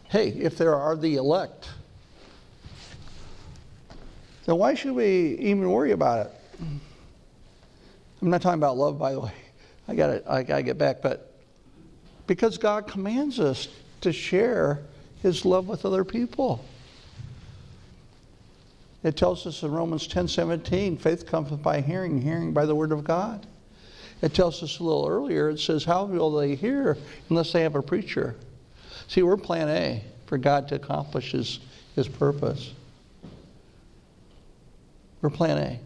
hey, 0.10 0.30
if 0.30 0.58
there 0.58 0.76
are 0.76 0.96
the 0.96 1.16
elect, 1.16 1.70
then 4.46 4.58
why 4.58 4.74
should 4.74 4.94
we 4.94 5.38
even 5.40 5.70
worry 5.70 5.92
about 5.92 6.26
it? 6.26 6.34
I'm 8.22 8.30
not 8.30 8.42
talking 8.42 8.60
about 8.60 8.78
love, 8.78 8.98
by 8.98 9.14
the 9.14 9.20
way. 9.20 9.34
I 9.88 9.96
got 9.96 10.28
I 10.28 10.44
got 10.44 10.58
to 10.58 10.64
get 10.64 10.78
back, 10.78 11.02
but 11.02 11.31
because 12.32 12.58
God 12.58 12.88
commands 12.88 13.42
us 13.42 13.68
to 14.00 14.14
share 14.14 14.80
His 15.22 15.44
love 15.44 15.68
with 15.68 15.84
other 15.84 16.06
people. 16.06 16.64
It 19.04 19.18
tells 19.18 19.46
us 19.46 19.64
in 19.64 19.72
Romans 19.74 20.08
10 20.08 20.30
17, 20.30 20.96
faith 20.96 21.26
comes 21.26 21.52
by 21.52 21.82
hearing, 21.82 22.22
hearing 22.22 22.54
by 22.54 22.66
the 22.66 22.74
word 22.74 22.94
of 22.94 23.04
God. 23.04 23.46
It 24.22 24.34
tells 24.34 24.64
us 24.64 24.80
a 24.80 24.84
little 24.84 25.10
earlier, 25.10 25.50
it 25.50 25.60
says, 25.60 25.84
How 25.84 26.06
will 26.06 26.32
they 26.32 26.56
hear 26.56 26.98
unless 27.30 27.52
they 27.52 27.64
have 27.64 27.76
a 27.76 27.82
preacher? 27.82 28.38
See, 29.10 29.24
we're 29.24 29.36
plan 29.36 29.68
A 29.68 30.02
for 30.26 30.38
God 30.38 30.70
to 30.70 30.76
accomplish 30.76 31.34
His, 31.34 31.60
his 31.98 32.08
purpose. 32.08 32.72
We're 35.22 35.32
plan 35.32 35.58
A. 35.58 35.80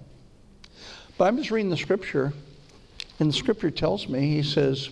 But 1.18 1.26
I'm 1.26 1.38
just 1.38 1.50
reading 1.50 1.72
the 1.72 1.78
scripture, 1.78 2.34
and 3.20 3.30
the 3.30 3.34
scripture 3.34 3.72
tells 3.72 4.08
me, 4.08 4.30
He 4.30 4.44
says, 4.44 4.92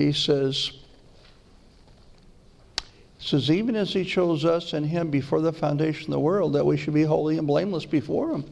He 0.00 0.14
says, 0.14 0.72
says, 3.18 3.50
even 3.50 3.76
as 3.76 3.92
he 3.92 4.02
chose 4.02 4.46
us 4.46 4.72
and 4.72 4.86
him 4.86 5.10
before 5.10 5.42
the 5.42 5.52
foundation 5.52 6.04
of 6.04 6.12
the 6.12 6.20
world, 6.20 6.54
that 6.54 6.64
we 6.64 6.78
should 6.78 6.94
be 6.94 7.02
holy 7.02 7.36
and 7.36 7.46
blameless 7.46 7.84
before 7.84 8.32
him. 8.32 8.50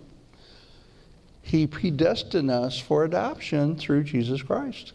He 1.41 1.67
predestined 1.67 2.51
us 2.51 2.79
for 2.79 3.05
adoption 3.05 3.77
through 3.77 4.05
Jesus 4.05 4.43
Christ, 4.43 4.93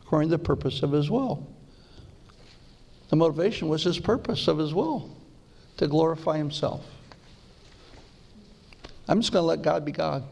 according 0.00 0.30
to 0.30 0.38
the 0.38 0.42
purpose 0.42 0.82
of 0.82 0.90
his 0.90 1.10
will. 1.10 1.46
The 3.10 3.16
motivation 3.16 3.68
was 3.68 3.84
his 3.84 3.98
purpose 3.98 4.48
of 4.48 4.56
his 4.56 4.72
will, 4.72 5.14
to 5.76 5.86
glorify 5.86 6.38
himself. 6.38 6.82
I'm 9.06 9.20
just 9.20 9.34
going 9.34 9.42
to 9.42 9.46
let 9.48 9.60
God 9.60 9.84
be 9.84 9.92
God, 9.92 10.24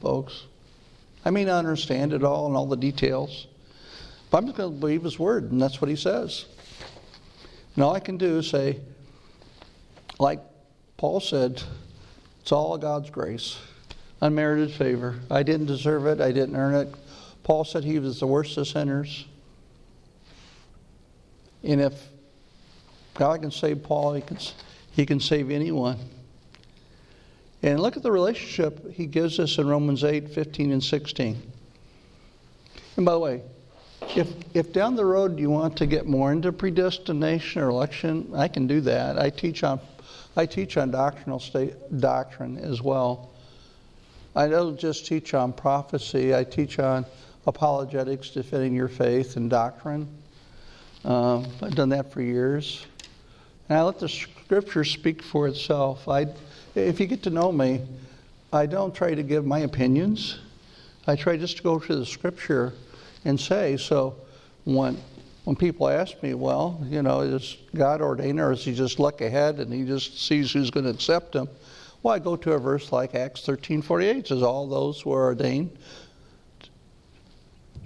folks. 0.00 0.44
I 1.24 1.30
may 1.30 1.44
not 1.44 1.58
understand 1.58 2.12
it 2.12 2.22
all 2.22 2.46
and 2.46 2.54
all 2.54 2.66
the 2.66 2.76
details, 2.76 3.48
but 4.34 4.38
I'm 4.38 4.46
just 4.46 4.56
going 4.56 4.74
to 4.74 4.80
believe 4.80 5.04
his 5.04 5.16
word, 5.16 5.52
and 5.52 5.62
that's 5.62 5.80
what 5.80 5.88
he 5.88 5.94
says. 5.94 6.46
And 7.76 7.84
all 7.84 7.94
I 7.94 8.00
can 8.00 8.16
do 8.16 8.38
is 8.38 8.50
say, 8.50 8.80
like 10.18 10.40
Paul 10.96 11.20
said, 11.20 11.62
it's 12.40 12.50
all 12.50 12.76
God's 12.76 13.10
grace, 13.10 13.56
unmerited 14.20 14.72
favor. 14.72 15.20
I 15.30 15.44
didn't 15.44 15.66
deserve 15.66 16.06
it, 16.06 16.20
I 16.20 16.32
didn't 16.32 16.56
earn 16.56 16.74
it. 16.74 16.92
Paul 17.44 17.62
said 17.62 17.84
he 17.84 18.00
was 18.00 18.18
the 18.18 18.26
worst 18.26 18.56
of 18.56 18.66
sinners. 18.66 19.24
And 21.62 21.80
if 21.80 21.94
God 23.14 23.40
can 23.40 23.52
save 23.52 23.84
Paul, 23.84 24.14
he 24.14 24.22
can, 24.22 24.38
he 24.90 25.06
can 25.06 25.20
save 25.20 25.52
anyone. 25.52 25.96
And 27.62 27.78
look 27.78 27.96
at 27.96 28.02
the 28.02 28.10
relationship 28.10 28.94
he 28.94 29.06
gives 29.06 29.38
us 29.38 29.58
in 29.58 29.68
Romans 29.68 30.02
8 30.02 30.28
15 30.28 30.72
and 30.72 30.82
16. 30.82 31.40
And 32.96 33.06
by 33.06 33.12
the 33.12 33.20
way, 33.20 33.42
if, 34.16 34.32
if 34.54 34.72
down 34.72 34.96
the 34.96 35.04
road 35.04 35.38
you 35.38 35.50
want 35.50 35.76
to 35.78 35.86
get 35.86 36.06
more 36.06 36.32
into 36.32 36.52
predestination 36.52 37.62
or 37.62 37.68
election, 37.68 38.30
I 38.34 38.48
can 38.48 38.66
do 38.66 38.80
that. 38.82 39.18
I 39.18 39.30
teach 39.30 39.64
on, 39.64 39.80
I 40.36 40.46
teach 40.46 40.76
on 40.76 40.90
doctrinal 40.90 41.40
state, 41.40 41.74
doctrine 42.00 42.58
as 42.58 42.82
well. 42.82 43.30
I 44.36 44.48
don't 44.48 44.78
just 44.78 45.06
teach 45.06 45.34
on 45.34 45.52
prophecy. 45.52 46.34
I 46.34 46.44
teach 46.44 46.78
on 46.78 47.06
apologetics, 47.46 48.30
defending 48.30 48.74
your 48.74 48.88
faith, 48.88 49.36
and 49.36 49.48
doctrine. 49.48 50.08
Um, 51.04 51.46
I've 51.62 51.74
done 51.74 51.90
that 51.90 52.12
for 52.12 52.22
years, 52.22 52.86
and 53.68 53.78
I 53.78 53.82
let 53.82 53.98
the 53.98 54.08
Scripture 54.08 54.84
speak 54.84 55.22
for 55.22 55.46
itself. 55.46 56.08
I, 56.08 56.26
if 56.74 56.98
you 56.98 57.06
get 57.06 57.22
to 57.24 57.30
know 57.30 57.52
me, 57.52 57.82
I 58.52 58.66
don't 58.66 58.94
try 58.94 59.14
to 59.14 59.22
give 59.22 59.44
my 59.44 59.60
opinions. 59.60 60.38
I 61.06 61.16
try 61.16 61.36
just 61.36 61.58
to 61.58 61.62
go 61.62 61.78
to 61.78 61.96
the 61.96 62.06
Scripture 62.06 62.72
and 63.24 63.38
say. 63.38 63.76
So 63.76 64.16
when 64.64 64.98
when 65.44 65.56
people 65.56 65.88
ask 65.88 66.22
me, 66.22 66.32
well, 66.32 66.80
you 66.88 67.02
know, 67.02 67.20
is 67.20 67.58
God 67.74 68.00
ordained 68.00 68.40
or 68.40 68.52
is 68.52 68.64
he 68.64 68.74
just 68.74 68.98
look 68.98 69.20
ahead 69.20 69.60
and 69.60 69.72
he 69.72 69.84
just 69.84 70.26
sees 70.26 70.52
who's 70.52 70.70
going 70.70 70.84
to 70.84 70.90
accept 70.90 71.34
him? 71.34 71.48
Well, 72.02 72.14
I 72.14 72.18
go 72.18 72.34
to 72.36 72.52
a 72.52 72.58
verse 72.58 72.92
like 72.92 73.14
Acts 73.14 73.44
13 73.44 73.82
48 73.82 74.28
says, 74.28 74.42
All 74.42 74.66
those 74.66 75.00
who 75.00 75.12
are 75.12 75.24
ordained 75.24 75.76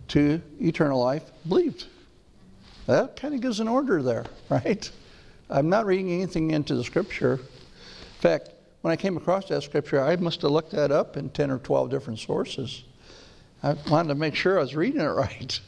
to 0.09 0.41
eternal 0.61 1.01
life 1.01 1.31
believed. 1.49 1.87
That 2.87 3.17
kind 3.17 3.35
of 3.35 3.41
gives 3.41 3.61
an 3.61 3.69
order 3.69 4.03
there, 4.03 4.25
right? 4.49 4.91
I'm 5.51 5.69
not 5.69 5.87
reading 5.87 6.11
anything 6.13 6.53
into 6.53 6.75
the 6.75 6.85
scripture. 6.85 7.35
In 7.35 8.21
fact, 8.21 8.51
when 8.81 8.93
I 8.93 8.97
came 8.97 9.17
across 9.17 9.49
that 9.49 9.63
scripture, 9.63 10.01
I 10.01 10.17
must 10.17 10.43
have 10.43 10.51
looked 10.51 10.73
that 10.73 10.93
up 10.93 11.17
in 11.17 11.31
10 11.31 11.51
or 11.51 11.59
12 11.59 11.91
different 11.91 12.19
sources. 12.19 12.85
I 13.63 13.75
wanted 13.91 14.09
to 14.09 14.15
make 14.15 14.35
sure 14.35 14.59
I 14.59 14.63
was 14.63 14.75
reading 14.75 15.01
it 15.01 15.05
right. 15.07 15.61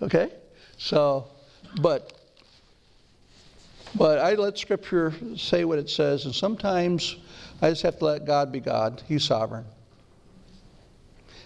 Okay? 0.00 0.30
So, 0.78 1.28
but 1.80 2.18
but 3.94 4.18
I 4.18 4.34
let 4.34 4.56
scripture 4.56 5.12
say 5.36 5.64
what 5.64 5.78
it 5.78 5.90
says 5.90 6.24
and 6.24 6.34
sometimes 6.34 7.16
I 7.60 7.70
just 7.70 7.82
have 7.82 7.98
to 7.98 8.04
let 8.06 8.24
God 8.24 8.50
be 8.50 8.58
God. 8.58 9.02
He's 9.06 9.22
sovereign. 9.22 9.64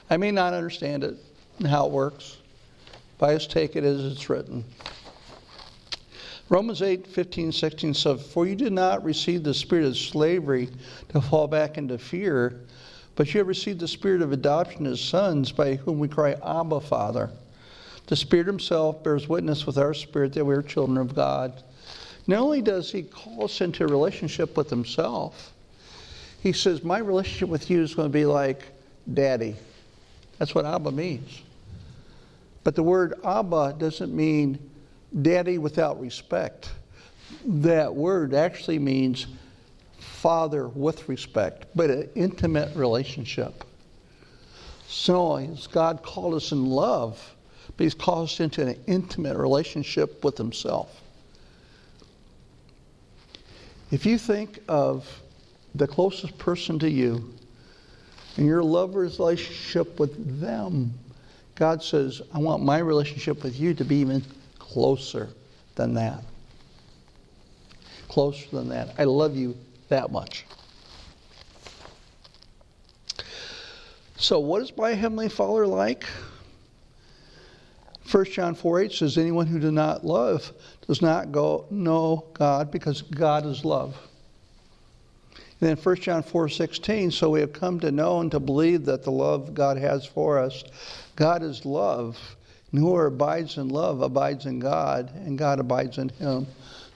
I 0.08 0.16
may 0.16 0.30
not 0.30 0.54
understand 0.54 1.04
it 1.04 1.16
and 1.58 1.66
how 1.66 1.86
it 1.86 1.92
works, 1.92 2.38
but 3.18 3.30
I 3.30 3.34
just 3.34 3.50
take 3.50 3.76
it 3.76 3.84
as 3.84 4.04
it's 4.04 4.30
written. 4.30 4.64
Romans 6.48 6.80
8, 6.80 7.06
15, 7.06 7.50
16 7.50 7.94
says, 7.94 8.22
For 8.32 8.46
you 8.46 8.54
did 8.54 8.72
not 8.72 9.02
receive 9.02 9.42
the 9.42 9.52
spirit 9.52 9.84
of 9.84 9.98
slavery 9.98 10.68
to 11.08 11.20
fall 11.20 11.48
back 11.48 11.76
into 11.76 11.98
fear, 11.98 12.60
but 13.16 13.32
you 13.32 13.38
have 13.38 13.48
received 13.48 13.80
the 13.80 13.88
spirit 13.88 14.22
of 14.22 14.32
adoption 14.32 14.86
as 14.86 15.00
sons, 15.00 15.50
by 15.50 15.74
whom 15.74 15.98
we 15.98 16.06
cry, 16.06 16.36
Abba, 16.44 16.80
Father. 16.80 17.30
The 18.06 18.14
Spirit 18.14 18.46
Himself 18.46 19.02
bears 19.02 19.28
witness 19.28 19.66
with 19.66 19.78
our 19.78 19.94
spirit 19.94 20.34
that 20.34 20.44
we 20.44 20.54
are 20.54 20.62
children 20.62 20.98
of 20.98 21.14
God. 21.14 21.62
Not 22.26 22.40
only 22.40 22.62
does 22.62 22.92
He 22.92 23.02
call 23.02 23.44
us 23.44 23.60
into 23.60 23.84
a 23.84 23.88
relationship 23.88 24.56
with 24.56 24.70
Himself, 24.70 25.52
He 26.40 26.52
says, 26.52 26.84
My 26.84 26.98
relationship 26.98 27.48
with 27.48 27.70
you 27.70 27.82
is 27.82 27.94
going 27.94 28.08
to 28.08 28.12
be 28.12 28.26
like 28.26 28.64
daddy. 29.12 29.56
That's 30.38 30.54
what 30.54 30.66
Abba 30.66 30.92
means. 30.92 31.42
But 32.64 32.74
the 32.74 32.82
word 32.82 33.14
Abba 33.24 33.76
doesn't 33.78 34.14
mean 34.14 34.58
daddy 35.22 35.56
without 35.56 36.00
respect. 36.00 36.70
That 37.44 37.94
word 37.94 38.34
actually 38.34 38.78
means 38.78 39.26
father 40.26 40.66
with 40.66 41.08
respect, 41.08 41.66
but 41.76 41.88
an 41.88 42.10
intimate 42.16 42.74
relationship. 42.74 43.62
So 44.88 45.36
as 45.36 45.68
God 45.68 46.02
called 46.02 46.34
us 46.34 46.50
in 46.50 46.66
love, 46.66 47.36
but 47.76 47.84
He's 47.84 47.94
called 47.94 48.24
us 48.24 48.40
into 48.40 48.66
an 48.66 48.76
intimate 48.88 49.36
relationship 49.36 50.24
with 50.24 50.36
Himself. 50.36 51.00
If 53.92 54.04
you 54.04 54.18
think 54.18 54.58
of 54.66 55.08
the 55.76 55.86
closest 55.86 56.36
person 56.38 56.80
to 56.80 56.90
you, 56.90 57.32
and 58.36 58.46
your 58.46 58.64
love 58.64 58.96
relationship 58.96 60.00
with 60.00 60.40
them, 60.40 60.92
God 61.54 61.84
says, 61.84 62.20
I 62.34 62.40
want 62.40 62.64
my 62.64 62.78
relationship 62.78 63.44
with 63.44 63.60
you 63.60 63.74
to 63.74 63.84
be 63.84 63.94
even 63.98 64.24
closer 64.58 65.28
than 65.76 65.94
that. 65.94 66.20
Closer 68.08 68.48
than 68.50 68.68
that. 68.70 68.92
I 68.98 69.04
love 69.04 69.36
you 69.36 69.56
that 69.88 70.10
much. 70.10 70.44
So, 74.18 74.38
what 74.38 74.62
is 74.62 74.76
my 74.76 74.94
Heavenly 74.94 75.28
Father 75.28 75.66
like? 75.66 76.04
1 78.10 78.24
John 78.26 78.54
4 78.54 78.80
8 78.80 78.92
says, 78.92 79.18
Anyone 79.18 79.46
who 79.46 79.58
does 79.58 79.72
not 79.72 80.04
love 80.04 80.52
does 80.86 81.02
not 81.02 81.32
go 81.32 81.66
know 81.70 82.24
God 82.34 82.70
because 82.70 83.02
God 83.02 83.44
is 83.44 83.64
love. 83.64 83.96
And 85.60 85.70
then 85.70 85.76
1 85.76 85.96
John 85.96 86.22
4 86.22 86.48
16, 86.48 87.10
so 87.10 87.30
we 87.30 87.40
have 87.40 87.52
come 87.52 87.80
to 87.80 87.90
know 87.90 88.20
and 88.20 88.30
to 88.30 88.40
believe 88.40 88.84
that 88.84 89.02
the 89.02 89.10
love 89.10 89.54
God 89.54 89.76
has 89.78 90.06
for 90.06 90.38
us. 90.38 90.64
God 91.16 91.42
is 91.42 91.64
love. 91.64 92.18
And 92.72 92.80
whoever 92.80 93.06
abides 93.06 93.56
in 93.56 93.68
love 93.68 94.02
abides 94.02 94.46
in 94.46 94.58
God, 94.58 95.10
and 95.14 95.38
God 95.38 95.60
abides 95.60 95.98
in 95.98 96.10
him. 96.10 96.46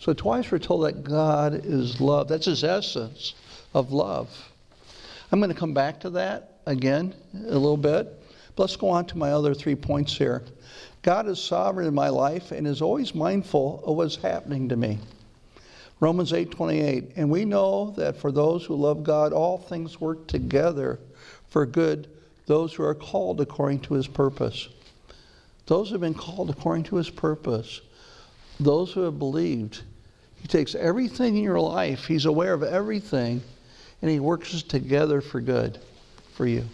So 0.01 0.15
twice 0.15 0.51
we're 0.51 0.59
told 0.59 0.87
that 0.87 1.05
God 1.05 1.55
is 1.55 2.01
love. 2.01 2.29
That's 2.29 2.47
his 2.47 2.65
essence 2.65 3.35
of 3.75 3.93
love. 3.93 4.31
I'm 5.31 5.41
going 5.41 5.53
to 5.53 5.59
come 5.59 5.75
back 5.75 6.01
to 6.01 6.11
that 6.11 6.55
again 6.67 7.15
a 7.35 7.59
little 7.59 7.77
bit. 7.77 8.07
But 8.57 8.63
let's 8.63 8.77
go 8.77 8.89
on 8.89 9.05
to 9.07 9.19
my 9.19 9.33
other 9.33 9.53
three 9.53 9.75
points 9.75 10.17
here. 10.17 10.43
God 11.03 11.29
is 11.29 11.39
sovereign 11.39 11.87
in 11.87 11.95
my 11.95 12.09
life 12.09 12.51
and 12.51 12.67
is 12.67 12.81
always 12.81 13.15
mindful 13.15 13.83
of 13.85 13.97
what's 13.97 14.17
happening 14.17 14.71
to 14.71 14.77
me. 14.77 14.99
Romans 16.01 16.33
8:28 16.33 17.13
and 17.17 17.31
we 17.31 17.45
know 17.45 17.91
that 17.99 18.17
for 18.17 18.33
those 18.33 18.65
who 18.65 18.75
love 18.75 19.05
God 19.05 19.35
all 19.35 19.59
things 19.59 20.01
work 20.01 20.27
together 20.27 20.99
for 21.51 21.67
good 21.67 22.09
those 22.47 22.73
who 22.73 22.83
are 22.85 22.95
called 22.95 23.41
according 23.43 23.81
to 23.81 23.95
his 23.95 24.07
purpose. 24.07 24.69
Those 25.67 25.89
who 25.89 25.95
have 25.95 26.01
been 26.01 26.15
called 26.15 26.49
according 26.49 26.85
to 26.85 26.97
his 26.97 27.11
purpose. 27.11 27.83
Those 28.59 28.93
who 28.93 29.03
have 29.03 29.19
believed. 29.19 29.83
He 30.43 30.49
takes 30.49 30.75
everything 30.75 31.37
in 31.37 31.45
your 31.45 31.61
life, 31.61 32.07
he's 32.07 32.25
aware 32.25 32.55
of 32.55 32.63
everything 32.63 33.43
and 34.03 34.11
he 34.11 34.21
works 34.21 34.55
it 34.55 34.69
together 34.69 35.21
for 35.21 35.41
good 35.41 35.79
for 36.35 36.47
you. 36.47 36.65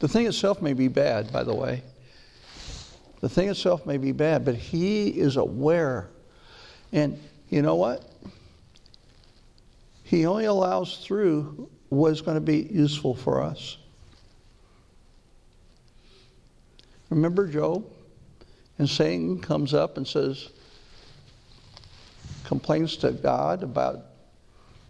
The 0.00 0.08
thing 0.08 0.26
itself 0.26 0.62
may 0.62 0.72
be 0.72 0.88
bad, 0.88 1.32
by 1.32 1.44
the 1.44 1.54
way. 1.54 1.82
The 3.20 3.28
thing 3.28 3.48
itself 3.48 3.86
may 3.86 3.98
be 3.98 4.12
bad, 4.12 4.44
but 4.44 4.56
he 4.56 5.08
is 5.08 5.36
aware. 5.36 6.08
And 6.92 7.20
you 7.50 7.62
know 7.62 7.76
what? 7.76 8.04
He 10.02 10.26
only 10.26 10.46
allows 10.46 11.04
through 11.04 11.70
what 11.88 12.12
is 12.12 12.20
going 12.20 12.36
to 12.36 12.40
be 12.40 12.68
useful 12.72 13.14
for 13.14 13.42
us. 13.42 13.76
Remember 17.10 17.46
Job? 17.46 17.84
And 18.78 18.88
Satan 18.88 19.38
comes 19.38 19.74
up 19.74 19.98
and 19.98 20.08
says, 20.08 20.48
complains 22.44 22.96
to 22.98 23.12
God 23.12 23.62
about, 23.62 24.00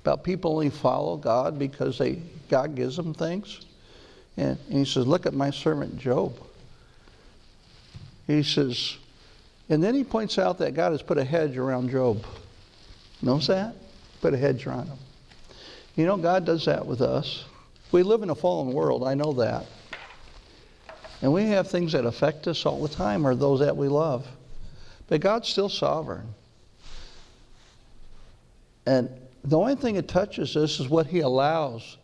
about 0.02 0.24
people 0.24 0.52
only 0.52 0.70
follow 0.70 1.16
God 1.16 1.58
because 1.58 1.98
they, 1.98 2.22
God 2.48 2.74
gives 2.74 2.96
them 2.96 3.14
things. 3.14 3.66
And, 4.36 4.58
and 4.68 4.78
he 4.78 4.84
says, 4.84 5.06
Look 5.06 5.26
at 5.26 5.34
my 5.34 5.50
servant 5.50 5.98
Job. 5.98 6.34
He 8.26 8.42
says, 8.42 8.96
and 9.68 9.82
then 9.82 9.94
he 9.94 10.04
points 10.04 10.38
out 10.38 10.58
that 10.58 10.74
God 10.74 10.92
has 10.92 11.02
put 11.02 11.18
a 11.18 11.24
hedge 11.24 11.56
around 11.56 11.90
Job. 11.90 12.24
Knows 13.22 13.46
that? 13.46 13.74
Put 14.20 14.34
a 14.34 14.36
hedge 14.36 14.66
around 14.66 14.88
him. 14.88 14.98
You 15.96 16.06
know, 16.06 16.16
God 16.16 16.44
does 16.44 16.64
that 16.66 16.84
with 16.84 17.00
us. 17.00 17.44
We 17.90 18.02
live 18.02 18.22
in 18.22 18.30
a 18.30 18.34
fallen 18.34 18.72
world, 18.72 19.04
I 19.04 19.14
know 19.14 19.32
that. 19.34 19.66
And 21.20 21.32
we 21.32 21.44
have 21.44 21.70
things 21.70 21.92
that 21.92 22.04
affect 22.04 22.48
us 22.48 22.66
all 22.66 22.82
the 22.82 22.94
time, 22.94 23.26
or 23.26 23.34
those 23.34 23.60
that 23.60 23.76
we 23.76 23.88
love. 23.88 24.26
But 25.08 25.20
God's 25.20 25.48
still 25.48 25.68
sovereign. 25.68 26.34
And 28.86 29.08
the 29.44 29.58
only 29.58 29.76
thing 29.76 29.94
that 29.96 30.08
touches 30.08 30.56
us 30.56 30.80
is 30.80 30.88
what 30.88 31.06
He 31.06 31.20
allows 31.20 31.96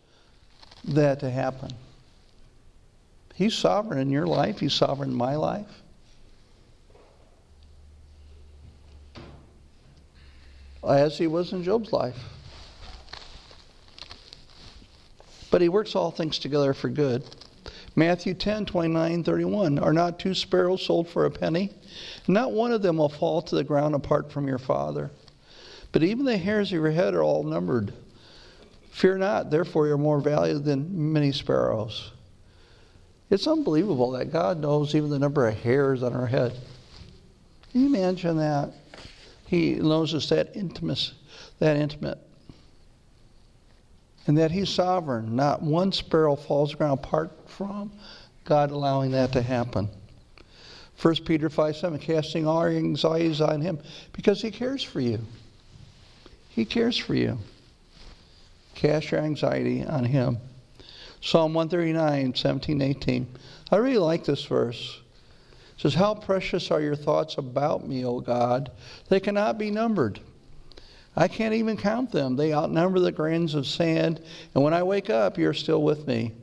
that 0.85 1.19
to 1.21 1.29
happen. 1.29 1.71
He's 3.35 3.53
sovereign 3.53 3.99
in 3.99 4.09
your 4.09 4.27
life, 4.27 4.59
He's 4.59 4.73
sovereign 4.73 5.11
in 5.11 5.15
my 5.15 5.35
life. 5.35 5.67
As 10.87 11.17
He 11.17 11.27
was 11.27 11.53
in 11.53 11.63
Job's 11.63 11.91
life. 11.91 12.17
But 15.51 15.61
He 15.61 15.69
works 15.69 15.95
all 15.95 16.11
things 16.11 16.39
together 16.39 16.73
for 16.73 16.89
good. 16.89 17.23
Matthew 17.95 18.33
10, 18.33 18.65
29, 18.65 19.23
31. 19.23 19.79
Are 19.79 19.93
not 19.93 20.19
two 20.19 20.33
sparrows 20.33 20.85
sold 20.85 21.09
for 21.09 21.25
a 21.25 21.31
penny? 21.31 21.71
Not 22.27 22.51
one 22.51 22.71
of 22.71 22.81
them 22.81 22.97
will 22.97 23.09
fall 23.09 23.41
to 23.41 23.55
the 23.55 23.63
ground 23.63 23.95
apart 23.95 24.31
from 24.31 24.47
your 24.47 24.57
Father. 24.57 25.09
But 25.91 26.03
even 26.03 26.25
the 26.25 26.37
hairs 26.37 26.69
of 26.69 26.73
your 26.73 26.91
head 26.91 27.13
are 27.15 27.23
all 27.23 27.43
numbered. 27.43 27.93
Fear 28.91 29.19
not, 29.19 29.49
therefore 29.49 29.87
you're 29.87 29.97
more 29.97 30.19
valuable 30.19 30.61
than 30.61 31.13
many 31.13 31.31
sparrows. 31.31 32.11
It's 33.29 33.47
unbelievable 33.47 34.11
that 34.11 34.31
God 34.31 34.59
knows 34.59 34.95
even 34.95 35.09
the 35.09 35.19
number 35.19 35.47
of 35.47 35.55
hairs 35.55 36.03
on 36.03 36.13
our 36.13 36.25
head. 36.27 36.53
Can 37.71 37.81
you 37.81 37.87
imagine 37.87 38.37
that? 38.37 38.71
He 39.45 39.75
knows 39.75 40.13
us 40.13 40.29
that 40.29 40.55
intimate, 40.55 41.11
that 41.59 41.77
intimate. 41.77 42.19
And 44.27 44.37
that 44.37 44.51
He's 44.51 44.69
sovereign. 44.69 45.35
Not 45.35 45.61
one 45.61 45.91
sparrow 45.91 46.35
falls 46.35 46.75
ground 46.75 46.99
apart 46.99 47.31
from 47.47 47.91
God 48.45 48.71
allowing 48.71 49.11
that 49.11 49.31
to 49.33 49.41
happen. 49.41 49.89
1 51.01 51.15
Peter 51.25 51.49
5 51.49 51.77
7, 51.77 51.99
casting 51.99 52.45
all 52.45 52.69
your 52.69 52.77
anxieties 52.77 53.41
on 53.41 53.61
Him 53.61 53.79
because 54.11 54.41
He 54.41 54.51
cares 54.51 54.83
for 54.83 54.99
you. 54.99 55.19
He 56.59 56.65
cares 56.65 56.97
for 56.97 57.15
you. 57.15 57.37
Cast 58.75 59.11
your 59.11 59.21
anxiety 59.21 59.85
on 59.85 60.03
Him. 60.03 60.39
Psalm 61.21 61.53
139, 61.53 62.35
17, 62.35 62.81
18. 62.81 63.27
I 63.71 63.77
really 63.77 63.97
like 63.97 64.25
this 64.25 64.43
verse. 64.43 64.99
It 65.77 65.81
says, 65.81 65.93
How 65.93 66.15
precious 66.15 66.69
are 66.69 66.81
your 66.81 66.97
thoughts 66.97 67.37
about 67.37 67.87
me, 67.87 68.03
O 68.03 68.19
God? 68.19 68.71
They 69.07 69.21
cannot 69.21 69.57
be 69.57 69.71
numbered. 69.71 70.19
I 71.15 71.29
can't 71.29 71.53
even 71.53 71.77
count 71.77 72.11
them. 72.11 72.35
They 72.35 72.53
outnumber 72.53 72.99
the 72.99 73.13
grains 73.13 73.55
of 73.55 73.65
sand. 73.65 74.21
And 74.53 74.61
when 74.61 74.73
I 74.73 74.83
wake 74.83 75.09
up, 75.09 75.37
you're 75.37 75.53
still 75.53 75.81
with 75.81 76.07
me. 76.07 76.33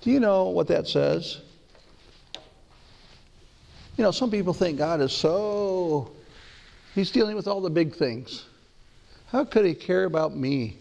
Do 0.00 0.10
you 0.10 0.18
know 0.18 0.48
what 0.48 0.66
that 0.66 0.88
says? 0.88 1.42
You 3.96 4.02
know, 4.02 4.10
some 4.10 4.32
people 4.32 4.52
think 4.52 4.78
God 4.78 5.00
is 5.00 5.12
so, 5.12 6.10
He's 6.96 7.12
dealing 7.12 7.36
with 7.36 7.46
all 7.46 7.60
the 7.60 7.70
big 7.70 7.94
things. 7.94 8.46
How 9.36 9.44
could 9.44 9.66
He 9.66 9.74
care 9.74 10.04
about 10.04 10.34
me? 10.34 10.78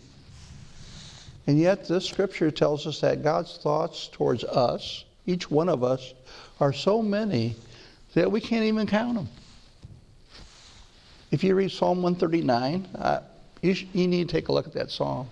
And 1.45 1.59
yet, 1.59 1.89
this 1.89 2.05
scripture 2.05 2.49
tells 2.49 2.87
us 2.87 3.01
that 3.01 3.21
God's 3.21 3.57
thoughts 3.57 4.07
towards 4.07 4.45
us, 4.45 5.03
each 5.25 5.51
one 5.51 5.67
of 5.67 5.83
us, 5.83 6.13
are 6.61 6.71
so 6.71 7.01
many 7.01 7.57
that 8.13 8.31
we 8.31 8.39
can't 8.39 8.63
even 8.63 8.87
count 8.87 9.15
them. 9.15 9.27
If 11.31 11.43
you 11.43 11.53
read 11.53 11.69
Psalm 11.69 12.01
139, 12.01 12.87
uh, 12.95 13.19
you, 13.61 13.73
sh- 13.73 13.87
you 13.91 14.07
need 14.07 14.29
to 14.29 14.31
take 14.31 14.47
a 14.47 14.53
look 14.53 14.67
at 14.67 14.73
that 14.75 14.89
psalm. 14.89 15.27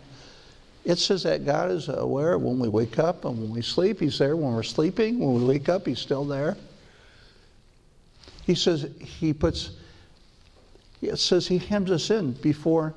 It 0.83 0.97
says 0.97 1.23
that 1.23 1.45
God 1.45 1.71
is 1.71 1.87
aware 1.87 2.37
when 2.37 2.59
we 2.59 2.67
wake 2.67 2.99
up 2.99 3.23
and 3.23 3.39
when 3.39 3.51
we 3.51 3.61
sleep, 3.61 4.01
He's 4.01 4.19
there. 4.19 4.35
When 4.35 4.53
we're 4.53 4.63
sleeping, 4.63 5.19
when 5.19 5.35
we 5.35 5.45
wake 5.45 5.69
up, 5.69 5.87
He's 5.87 5.99
still 5.99 6.25
there. 6.25 6.57
He 8.45 8.53
says 8.53 8.89
He 8.99 9.31
puts, 9.31 9.69
it 11.01 11.19
says 11.19 11.47
He 11.47 11.57
hems 11.57 11.89
us 11.89 12.09
in 12.09 12.33
before 12.33 12.93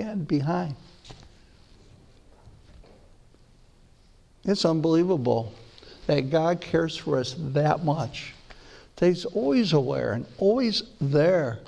and 0.00 0.26
behind. 0.26 0.76
It's 4.44 4.64
unbelievable 4.64 5.52
that 6.06 6.30
God 6.30 6.60
cares 6.60 6.96
for 6.96 7.18
us 7.18 7.34
that 7.38 7.84
much. 7.84 8.32
That 8.96 9.08
He's 9.08 9.24
always 9.24 9.72
aware 9.72 10.12
and 10.12 10.26
always 10.38 10.84
there 11.00 11.58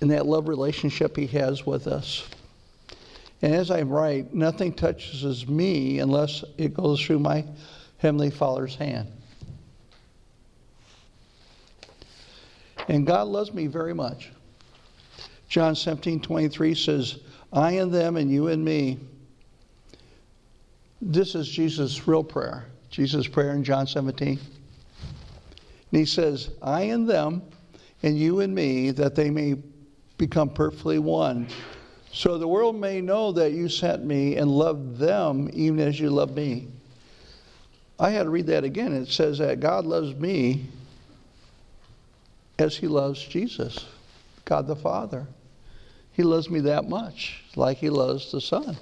in 0.00 0.08
that 0.08 0.26
love 0.26 0.48
relationship 0.48 1.16
He 1.16 1.26
has 1.28 1.66
with 1.66 1.86
us. 1.86 2.26
And 3.42 3.54
as 3.54 3.70
I 3.70 3.82
write, 3.82 4.34
nothing 4.34 4.72
touches 4.72 5.46
me 5.46 5.98
unless 5.98 6.44
it 6.58 6.74
goes 6.74 7.00
through 7.00 7.20
my 7.20 7.44
Heavenly 7.98 8.30
Father's 8.30 8.74
hand. 8.74 9.08
And 12.88 13.06
God 13.06 13.28
loves 13.28 13.52
me 13.52 13.66
very 13.66 13.94
much. 13.94 14.30
John 15.50 15.74
17, 15.74 16.20
23 16.20 16.74
says, 16.76 17.18
I 17.52 17.72
and 17.72 17.92
them 17.92 18.16
and 18.16 18.30
you 18.30 18.46
and 18.46 18.64
me. 18.64 18.98
This 21.02 21.34
is 21.34 21.48
Jesus' 21.48 22.06
real 22.06 22.22
prayer. 22.22 22.66
Jesus' 22.88 23.26
prayer 23.26 23.50
in 23.50 23.64
John 23.64 23.88
17. 23.88 24.28
And 24.38 24.38
he 25.90 26.04
says, 26.04 26.50
I 26.62 26.82
and 26.82 27.08
them 27.08 27.42
and 28.04 28.16
you 28.16 28.40
and 28.40 28.54
me, 28.54 28.92
that 28.92 29.16
they 29.16 29.28
may 29.28 29.56
become 30.18 30.50
perfectly 30.50 31.00
one, 31.00 31.48
So 32.12 32.38
the 32.38 32.46
world 32.46 32.76
may 32.76 33.00
know 33.00 33.32
that 33.32 33.52
you 33.52 33.68
sent 33.68 34.04
me 34.04 34.36
and 34.36 34.50
loved 34.50 34.98
them 34.98 35.50
even 35.52 35.80
as 35.80 35.98
you 35.98 36.10
love 36.10 36.34
me. 36.34 36.68
I 37.98 38.10
had 38.10 38.24
to 38.24 38.30
read 38.30 38.46
that 38.46 38.64
again. 38.64 38.92
It 38.92 39.08
says 39.08 39.38
that 39.38 39.60
God 39.60 39.84
loves 39.84 40.14
me 40.14 40.66
as 42.58 42.76
he 42.76 42.86
loves 42.86 43.22
Jesus, 43.22 43.84
God 44.44 44.66
the 44.66 44.76
Father. 44.76 45.26
He 46.20 46.24
loves 46.24 46.50
me 46.50 46.60
that 46.60 46.86
much, 46.86 47.42
like 47.56 47.78
he 47.78 47.88
loves 47.88 48.30
the 48.30 48.42
Son. 48.42 48.76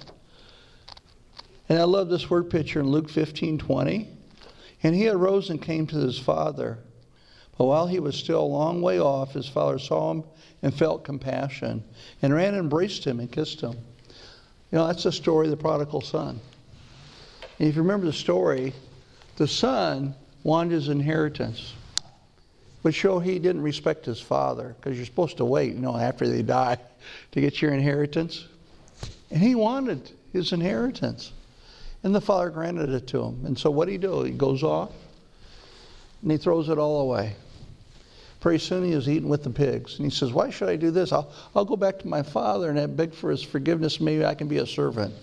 And 1.69 1.79
I 1.79 1.85
love 1.85 2.09
this 2.09 2.29
word 2.29 2.49
picture 2.49 2.81
in 2.81 2.91
Luke 2.91 3.09
15 3.09 3.57
20. 3.59 4.09
And 4.83 4.93
he 4.93 5.07
arose 5.07 5.49
and 5.49 5.61
came 5.61 5.87
to 5.87 5.95
his 5.95 6.19
father. 6.19 6.79
But 7.57 7.63
while 7.63 7.87
he 7.87 8.01
was 8.01 8.17
still 8.17 8.41
a 8.41 8.43
long 8.43 8.81
way 8.81 8.99
off, 8.99 9.31
his 9.31 9.47
father 9.47 9.79
saw 9.79 10.11
him 10.11 10.25
and 10.63 10.73
felt 10.73 11.05
compassion 11.05 11.81
and 12.21 12.33
ran 12.33 12.55
and 12.55 12.57
embraced 12.57 13.05
him 13.05 13.21
and 13.21 13.31
kissed 13.31 13.61
him. 13.61 13.77
You 14.69 14.79
know, 14.79 14.87
that's 14.87 15.03
the 15.03 15.11
story 15.13 15.47
of 15.47 15.51
the 15.51 15.55
prodigal 15.55 16.01
son. 16.01 16.41
And 17.57 17.69
if 17.69 17.77
you 17.77 17.81
remember 17.83 18.07
the 18.07 18.11
story, 18.11 18.73
the 19.37 19.47
son 19.47 20.13
wanted 20.43 20.73
his 20.73 20.89
inheritance, 20.89 21.73
which 22.81 22.95
show 22.95 23.19
he 23.19 23.39
didn't 23.39 23.61
respect 23.61 24.05
his 24.05 24.21
father 24.21 24.75
because 24.79 24.97
you're 24.97 25.05
supposed 25.05 25.37
to 25.37 25.45
wait, 25.45 25.73
you 25.73 25.79
know, 25.79 25.97
after 25.97 26.27
they 26.27 26.41
die 26.41 26.77
to 27.31 27.41
get 27.41 27.61
your 27.61 27.73
inheritance. 27.73 28.47
And 29.31 29.41
he 29.41 29.55
wanted 29.55 30.11
his 30.31 30.53
inheritance. 30.53 31.33
And 32.03 32.15
the 32.15 32.21
father 32.21 32.49
granted 32.49 32.89
it 32.89 33.07
to 33.07 33.23
him. 33.23 33.45
And 33.45 33.57
so 33.57 33.69
what 33.69 33.85
did 33.85 33.91
he 33.91 33.97
do? 33.97 34.23
He 34.23 34.31
goes 34.31 34.63
off 34.63 34.91
and 36.21 36.31
he 36.31 36.37
throws 36.37 36.69
it 36.69 36.77
all 36.77 37.01
away. 37.01 37.35
Pretty 38.39 38.59
soon 38.59 38.85
he 38.85 38.95
was 38.95 39.09
eating 39.09 39.27
with 39.27 39.43
the 39.43 39.49
pigs. 39.49 39.97
And 39.97 40.05
he 40.09 40.15
says, 40.15 40.31
Why 40.31 40.49
should 40.49 40.69
I 40.69 40.77
do 40.77 40.91
this? 40.91 41.11
I'll, 41.11 41.29
I'll 41.53 41.65
go 41.65 41.75
back 41.75 41.99
to 41.99 42.07
my 42.07 42.23
father 42.23 42.71
and 42.71 42.95
beg 42.95 43.13
for 43.13 43.31
his 43.31 43.43
forgiveness. 43.43 43.99
Maybe 43.99 44.23
I 44.23 44.33
can 44.33 44.47
be 44.47 44.59
a 44.59 44.65
servant. 44.65 45.13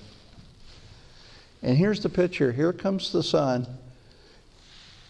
And 1.62 1.76
here's 1.78 2.00
the 2.00 2.10
picture. 2.10 2.52
Here 2.52 2.74
comes 2.74 3.12
the 3.12 3.22
son. 3.22 3.66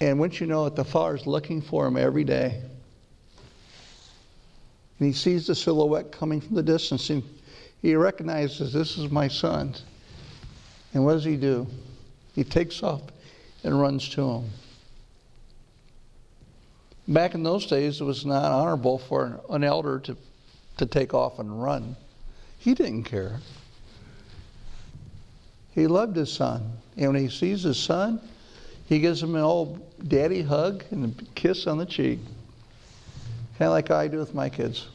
And 0.00 0.18
once 0.18 0.40
you 0.40 0.46
know 0.46 0.66
it, 0.66 0.76
the 0.76 0.84
father's 0.84 1.26
looking 1.26 1.62
for 1.62 1.86
him 1.86 1.96
every 1.96 2.24
day. 2.24 2.60
And 4.98 5.08
he 5.08 5.12
sees 5.12 5.46
the 5.46 5.54
silhouette 5.54 6.12
coming 6.12 6.40
from 6.40 6.54
the 6.54 6.62
distance. 6.62 7.08
And 7.10 7.22
he 7.82 7.94
recognizes 7.94 8.72
this 8.72 8.98
is 8.98 9.10
my 9.10 9.28
son. 9.28 9.74
And 10.92 11.04
what 11.04 11.12
does 11.12 11.24
he 11.24 11.36
do? 11.36 11.66
He 12.34 12.44
takes 12.44 12.82
off 12.82 13.02
and 13.64 13.80
runs 13.80 14.08
to 14.10 14.22
him. 14.22 14.50
Back 17.08 17.34
in 17.34 17.42
those 17.42 17.66
days, 17.66 18.00
it 18.00 18.04
was 18.04 18.26
not 18.26 18.50
honorable 18.50 18.98
for 18.98 19.40
an 19.48 19.62
elder 19.62 20.00
to, 20.00 20.16
to 20.78 20.86
take 20.86 21.14
off 21.14 21.38
and 21.38 21.62
run. 21.62 21.96
He 22.58 22.74
didn't 22.74 23.04
care. 23.04 23.38
He 25.72 25.86
loved 25.86 26.16
his 26.16 26.32
son. 26.32 26.78
And 26.96 27.12
when 27.12 27.22
he 27.22 27.28
sees 27.28 27.62
his 27.62 27.78
son, 27.78 28.20
he 28.86 28.98
gives 29.00 29.22
him 29.22 29.34
an 29.34 29.42
old 29.42 30.08
daddy 30.08 30.42
hug 30.42 30.84
and 30.90 31.04
a 31.20 31.24
kiss 31.34 31.66
on 31.66 31.78
the 31.78 31.86
cheek. 31.86 32.20
Kind 33.58 33.68
of 33.68 33.72
like 33.72 33.90
I 33.90 34.08
do 34.08 34.18
with 34.18 34.34
my 34.34 34.48
kids. 34.48 34.86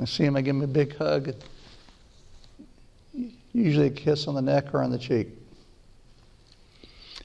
I 0.00 0.04
see 0.04 0.24
him, 0.24 0.36
I 0.36 0.40
give 0.40 0.56
him 0.56 0.62
a 0.62 0.66
big 0.66 0.96
hug, 0.96 1.34
usually 3.52 3.86
a 3.86 3.90
kiss 3.90 4.26
on 4.26 4.34
the 4.34 4.42
neck 4.42 4.74
or 4.74 4.82
on 4.82 4.90
the 4.90 4.98
cheek. 4.98 5.28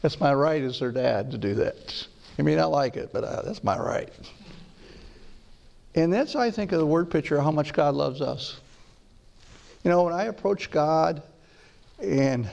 That's 0.02 0.20
my 0.20 0.34
right 0.34 0.62
as 0.62 0.80
their 0.80 0.92
dad 0.92 1.32
to 1.32 1.38
do 1.38 1.56
that. 1.56 2.08
You 2.38 2.44
may 2.44 2.56
not 2.56 2.72
like 2.72 2.96
it, 2.96 3.12
but 3.12 3.24
uh, 3.24 3.42
that's 3.42 3.64
my 3.64 3.78
right. 3.78 4.10
And 5.96 6.14
that's, 6.14 6.36
I 6.36 6.52
think, 6.52 6.72
of 6.72 6.80
the 6.80 6.86
word 6.86 7.12
picture 7.12 7.38
of 7.38 7.44
how 7.44 7.52
much 7.52 7.74
God 7.74 7.96
loves 7.96 8.22
us. 8.22 8.60
You 9.84 9.92
know, 9.92 10.04
when 10.04 10.14
I 10.14 10.26
approach 10.26 10.72
God 10.72 11.22
and 12.02 12.50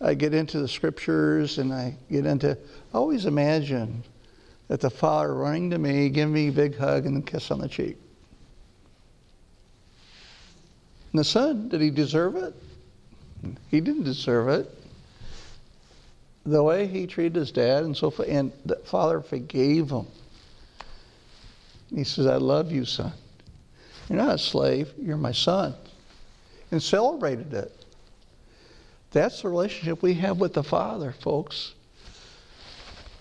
I 0.00 0.14
get 0.14 0.32
into 0.32 0.60
the 0.60 0.68
scriptures 0.68 1.58
and 1.58 1.72
I 1.72 1.96
get 2.10 2.26
into, 2.26 2.52
I 2.52 2.96
always 2.96 3.26
imagine 3.26 4.04
that 4.68 4.80
the 4.80 4.90
Father 4.90 5.34
running 5.34 5.70
to 5.70 5.78
me, 5.78 6.08
giving 6.08 6.32
me 6.34 6.48
a 6.48 6.52
big 6.52 6.76
hug 6.76 7.06
and 7.06 7.18
a 7.18 7.20
kiss 7.20 7.50
on 7.50 7.60
the 7.60 7.68
cheek. 7.68 7.96
And 11.12 11.18
the 11.18 11.24
Son, 11.24 11.68
did 11.68 11.80
he 11.80 11.90
deserve 11.90 12.36
it? 12.36 12.54
He 13.70 13.80
didn't 13.80 14.04
deserve 14.04 14.48
it. 14.48 14.74
The 16.44 16.62
way 16.62 16.86
he 16.86 17.06
treated 17.06 17.36
his 17.36 17.50
dad 17.50 17.84
and 17.84 17.96
so 17.96 18.10
forth, 18.10 18.28
and 18.28 18.52
the 18.64 18.76
Father 18.76 19.20
forgave 19.20 19.90
him. 19.90 20.06
He 21.94 22.04
says, 22.04 22.26
I 22.26 22.36
love 22.36 22.70
you, 22.70 22.84
son. 22.84 23.12
You're 24.08 24.18
not 24.18 24.34
a 24.34 24.38
slave, 24.38 24.92
you're 24.98 25.16
my 25.16 25.32
son. 25.32 25.74
And 26.70 26.82
celebrated 26.82 27.52
it. 27.54 27.77
That's 29.10 29.42
the 29.42 29.48
relationship 29.48 30.02
we 30.02 30.14
have 30.14 30.38
with 30.38 30.54
the 30.54 30.62
Father, 30.62 31.12
folks. 31.12 31.74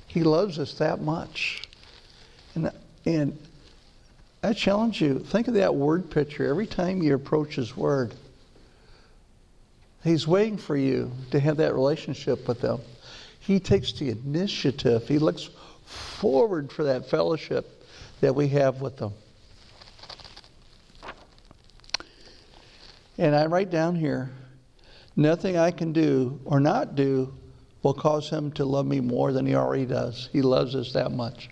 He 0.08 0.23
loves 0.23 0.60
us 0.60 0.73
that 0.76 1.02
much. 1.02 1.63
And, 2.56 2.71
and 3.06 3.38
I 4.43 4.54
challenge 4.54 5.02
you, 5.02 5.19
think 5.19 5.47
of 5.47 5.54
that 5.56 5.76
word 5.76 6.10
picture 6.10 6.47
every 6.47 6.67
time 6.67 7.02
you 7.02 7.15
approach 7.15 7.56
His 7.56 7.76
Word. 7.76 8.13
He's 10.04 10.28
waiting 10.28 10.58
for 10.58 10.78
you 10.78 11.12
to 11.32 11.39
have 11.39 11.58
that 11.58 11.73
relationship 11.73 12.47
with 12.47 12.62
Him. 12.62 12.80
He 13.39 13.60
takes 13.60 13.93
the 13.93 14.10
initiative, 14.10 15.08
He 15.08 15.19
looks 15.19 15.50
forward 15.86 16.71
for 16.71 16.84
that 16.84 17.10
fellowship 17.10 17.84
that 18.21 18.36
we 18.36 18.50
have 18.50 18.82
with 18.82 19.00
Him. 19.00 19.13
And 23.17 23.36
I 23.36 23.45
write 23.47 23.71
down 23.71 23.95
here 23.95 24.30
nothing 25.18 25.58
I 25.58 25.72
can 25.72 25.92
do 25.92 26.40
or 26.46 26.62
not 26.62 26.96
do 26.96 27.34
will 27.84 27.94
cause 27.94 28.30
him 28.30 28.52
to 28.52 28.64
love 28.64 28.86
me 28.86 29.02
more 29.02 29.34
than 29.34 29.46
he 29.46 29.56
already 29.56 29.86
does. 29.86 30.30
He 30.32 30.42
loves 30.42 30.76
us 30.76 30.94
that 30.94 31.12
much. 31.12 31.50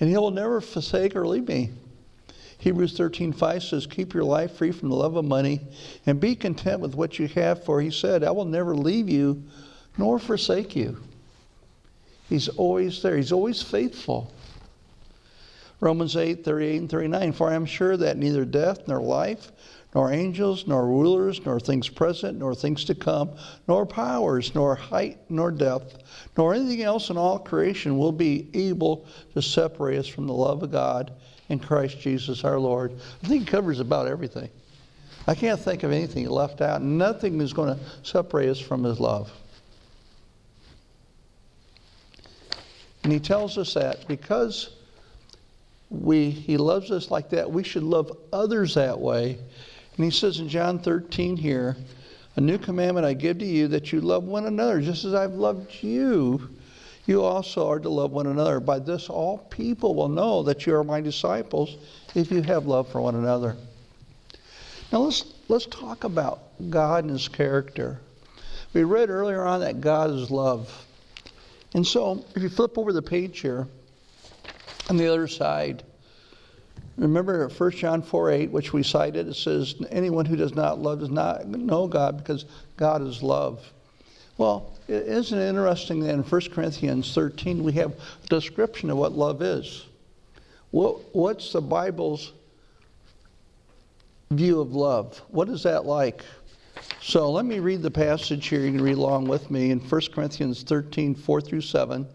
And 0.00 0.08
he 0.08 0.16
will 0.16 0.30
never 0.30 0.60
forsake 0.60 1.16
or 1.16 1.26
leave 1.26 1.48
me. 1.48 1.70
Hebrews 2.58 2.96
13, 2.96 3.32
5 3.32 3.62
says, 3.62 3.86
Keep 3.86 4.14
your 4.14 4.24
life 4.24 4.56
free 4.56 4.72
from 4.72 4.88
the 4.88 4.96
love 4.96 5.16
of 5.16 5.24
money 5.24 5.60
and 6.06 6.20
be 6.20 6.34
content 6.34 6.80
with 6.80 6.94
what 6.94 7.18
you 7.18 7.28
have, 7.28 7.64
for 7.64 7.80
he 7.80 7.90
said, 7.90 8.24
I 8.24 8.30
will 8.30 8.44
never 8.44 8.74
leave 8.74 9.08
you 9.08 9.42
nor 9.98 10.18
forsake 10.18 10.74
you. 10.76 11.00
He's 12.28 12.48
always 12.48 13.00
there, 13.02 13.16
he's 13.16 13.32
always 13.32 13.62
faithful. 13.62 14.32
Romans 15.80 16.16
8, 16.16 16.42
38 16.44 16.76
and 16.80 16.90
39. 16.90 17.32
For 17.32 17.50
I 17.50 17.54
am 17.54 17.66
sure 17.66 17.96
that 17.96 18.16
neither 18.16 18.44
death 18.44 18.88
nor 18.88 19.00
life, 19.00 19.52
nor 19.96 20.12
angels, 20.12 20.66
nor 20.66 20.86
rulers, 20.86 21.40
nor 21.46 21.58
things 21.58 21.88
present, 21.88 22.36
nor 22.38 22.54
things 22.54 22.84
to 22.84 22.94
come, 22.94 23.30
nor 23.66 23.86
powers, 23.86 24.54
nor 24.54 24.74
height, 24.74 25.18
nor 25.30 25.50
depth, 25.50 25.96
nor 26.36 26.52
anything 26.52 26.82
else 26.82 27.08
in 27.08 27.16
all 27.16 27.38
creation 27.38 27.96
will 27.96 28.12
be 28.12 28.46
able 28.52 29.06
to 29.32 29.40
separate 29.40 29.98
us 29.98 30.06
from 30.06 30.26
the 30.26 30.34
love 30.34 30.62
of 30.62 30.70
God 30.70 31.12
in 31.48 31.58
Christ 31.58 31.98
Jesus 31.98 32.44
our 32.44 32.58
Lord. 32.58 32.92
I 33.24 33.26
think 33.26 33.44
it 33.44 33.50
covers 33.50 33.80
about 33.80 34.06
everything. 34.06 34.50
I 35.26 35.34
can't 35.34 35.58
think 35.58 35.82
of 35.82 35.92
anything 35.92 36.28
left 36.28 36.60
out. 36.60 36.82
Nothing 36.82 37.40
is 37.40 37.54
going 37.54 37.74
to 37.74 37.80
separate 38.02 38.50
us 38.50 38.60
from 38.60 38.84
His 38.84 39.00
love. 39.00 39.32
And 43.02 43.10
He 43.10 43.18
tells 43.18 43.56
us 43.56 43.72
that 43.72 44.06
because 44.06 44.76
we, 45.88 46.28
He 46.28 46.58
loves 46.58 46.90
us 46.90 47.10
like 47.10 47.30
that, 47.30 47.50
we 47.50 47.62
should 47.62 47.82
love 47.82 48.14
others 48.30 48.74
that 48.74 49.00
way. 49.00 49.38
And 49.96 50.04
He 50.04 50.10
says 50.10 50.40
in 50.40 50.48
John 50.48 50.78
13 50.78 51.36
here, 51.36 51.76
a 52.36 52.40
new 52.40 52.58
commandment 52.58 53.06
I 53.06 53.14
give 53.14 53.38
to 53.38 53.46
you 53.46 53.68
that 53.68 53.92
you 53.92 54.00
love 54.00 54.24
one 54.24 54.46
another 54.46 54.80
just 54.80 55.04
as 55.04 55.14
I've 55.14 55.32
loved 55.32 55.82
you 55.82 56.56
you 57.06 57.22
also 57.22 57.68
are 57.68 57.78
to 57.78 57.88
love 57.88 58.10
one 58.10 58.26
another. 58.26 58.58
By 58.58 58.80
this, 58.80 59.08
all 59.08 59.38
people 59.38 59.94
will 59.94 60.08
know 60.08 60.42
that 60.42 60.66
you 60.66 60.74
are 60.74 60.84
my 60.84 61.00
disciples 61.00 61.76
if 62.14 62.32
you 62.32 62.42
have 62.42 62.66
love 62.66 62.90
for 62.90 63.00
one 63.00 63.14
another. 63.14 63.56
Now, 64.92 64.98
let's, 64.98 65.24
let's 65.48 65.66
talk 65.66 66.02
about 66.02 66.40
God 66.68 67.04
and 67.04 67.12
his 67.12 67.28
character. 67.28 68.00
We 68.72 68.82
read 68.82 69.08
earlier 69.08 69.44
on 69.44 69.60
that 69.60 69.80
God 69.80 70.10
is 70.10 70.30
love. 70.30 70.84
And 71.74 71.86
so, 71.86 72.24
if 72.34 72.42
you 72.42 72.48
flip 72.48 72.76
over 72.76 72.92
the 72.92 73.02
page 73.02 73.40
here, 73.40 73.68
on 74.90 74.96
the 74.96 75.06
other 75.06 75.28
side, 75.28 75.84
remember 76.96 77.48
1 77.48 77.70
John 77.72 78.02
4 78.02 78.30
8, 78.30 78.50
which 78.50 78.72
we 78.72 78.82
cited, 78.82 79.28
it 79.28 79.34
says, 79.34 79.74
Anyone 79.90 80.24
who 80.24 80.36
does 80.36 80.54
not 80.54 80.78
love 80.78 81.00
does 81.00 81.10
not 81.10 81.46
know 81.46 81.86
God 81.86 82.18
because 82.18 82.44
God 82.76 83.02
is 83.02 83.22
love. 83.22 83.72
Well, 84.38 84.72
isn't 84.88 85.38
it 85.38 85.48
interesting 85.48 86.00
that 86.00 86.10
in 86.10 86.22
1 86.22 86.40
Corinthians 86.52 87.14
13 87.14 87.64
we 87.64 87.72
have 87.72 87.92
a 87.92 88.26
description 88.28 88.90
of 88.90 88.98
what 88.98 89.12
love 89.12 89.42
is? 89.42 89.86
What, 90.70 91.14
what's 91.14 91.52
the 91.52 91.60
Bible's 91.60 92.32
view 94.30 94.60
of 94.60 94.74
love? 94.74 95.22
What 95.28 95.48
is 95.48 95.62
that 95.62 95.86
like? 95.86 96.22
So 97.00 97.30
let 97.30 97.46
me 97.46 97.60
read 97.60 97.82
the 97.82 97.90
passage 97.90 98.46
here. 98.48 98.60
You 98.60 98.72
can 98.72 98.82
read 98.82 98.96
along 98.96 99.28
with 99.28 99.50
me 99.50 99.70
in 99.70 99.80
1 99.80 100.00
Corinthians 100.12 100.62
13 100.62 101.14
4 101.14 101.40
through 101.40 101.62
7. 101.62 102.06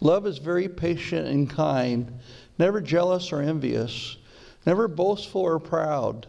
Love 0.00 0.26
is 0.26 0.38
very 0.38 0.68
patient 0.68 1.26
and 1.26 1.50
kind, 1.50 2.12
never 2.60 2.80
jealous 2.80 3.32
or 3.32 3.40
envious, 3.40 4.18
never 4.66 4.86
boastful 4.86 5.40
or 5.40 5.58
proud, 5.58 6.26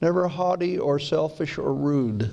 never 0.00 0.26
haughty 0.26 0.78
or 0.78 0.98
selfish 0.98 1.58
or 1.58 1.74
rude. 1.74 2.30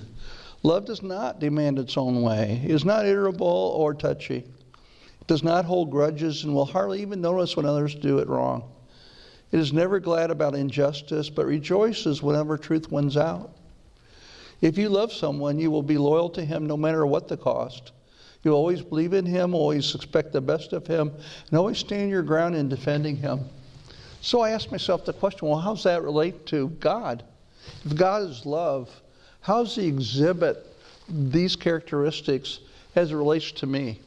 Love 0.64 0.86
does 0.86 1.04
not 1.04 1.40
demand 1.40 1.78
its 1.78 1.98
own 1.98 2.22
way, 2.22 2.64
is 2.66 2.86
not 2.86 3.06
irritable 3.06 3.76
or 3.76 3.94
touchy, 3.94 4.38
it 4.38 5.28
does 5.28 5.44
not 5.44 5.66
hold 5.66 5.92
grudges, 5.92 6.46
and 6.46 6.56
will 6.56 6.66
hardly 6.66 7.02
even 7.02 7.20
notice 7.20 7.58
when 7.58 7.66
others 7.66 7.94
do 7.94 8.20
it 8.20 8.30
wrong. 8.30 8.72
It 9.52 9.60
is 9.60 9.74
never 9.74 10.00
glad 10.00 10.32
about 10.32 10.56
injustice, 10.56 11.30
but 11.30 11.46
rejoices 11.46 12.24
whenever 12.24 12.58
truth 12.58 12.90
wins 12.90 13.18
out. 13.18 13.54
If 14.62 14.78
you 14.78 14.88
love 14.88 15.12
someone, 15.12 15.60
you 15.60 15.70
will 15.72 15.84
be 15.84 15.98
loyal 15.98 16.30
to 16.32 16.46
him 16.46 16.68
no 16.68 16.78
matter 16.78 17.06
what 17.06 17.28
the 17.28 17.36
cost. 17.36 17.92
You 18.44 18.54
always 18.54 18.82
believe 18.82 19.14
in 19.14 19.26
him, 19.26 19.54
always 19.54 19.94
expect 19.94 20.34
the 20.34 20.42
best 20.42 20.74
of 20.74 20.88
him, 20.88 21.12
and 21.50 21.58
always 21.58 21.78
stand 21.78 22.10
your 22.10 22.24
ground 22.24 22.56
in 22.56 22.70
defending 22.70 23.16
him. 23.16 23.42
So 24.22 24.42
I 24.42 24.52
asked 24.52 24.72
myself 24.72 25.06
the 25.06 25.14
question 25.14 25.48
well, 25.48 25.60
how 25.60 25.76
does 25.76 25.84
that 25.84 26.04
relate 26.04 26.46
to 26.48 26.70
God? 26.80 27.24
If 27.86 27.96
God 27.96 28.30
is 28.30 28.46
love, 28.46 28.90
how 29.42 29.64
does 29.64 29.76
he 29.76 29.88
exhibit 29.88 30.66
these 31.08 31.56
characteristics 31.56 32.60
as 32.96 33.12
it 33.12 33.16
relates 33.16 33.52
to 33.54 33.68
me? 33.68 34.00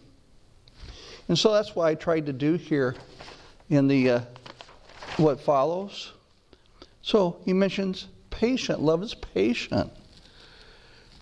And 1.28 1.38
so 1.38 1.52
that's 1.52 1.74
what 1.74 1.86
I 1.86 1.94
tried 1.94 2.26
to 2.26 2.32
do 2.32 2.54
here 2.54 2.94
in 3.70 3.88
the 3.88 4.10
uh, 4.10 4.20
what 5.16 5.40
follows. 5.40 6.12
So 7.02 7.38
he 7.44 7.52
mentions 7.52 8.08
patient. 8.30 8.80
Love 8.80 9.02
is 9.02 9.14
patient. 9.14 9.90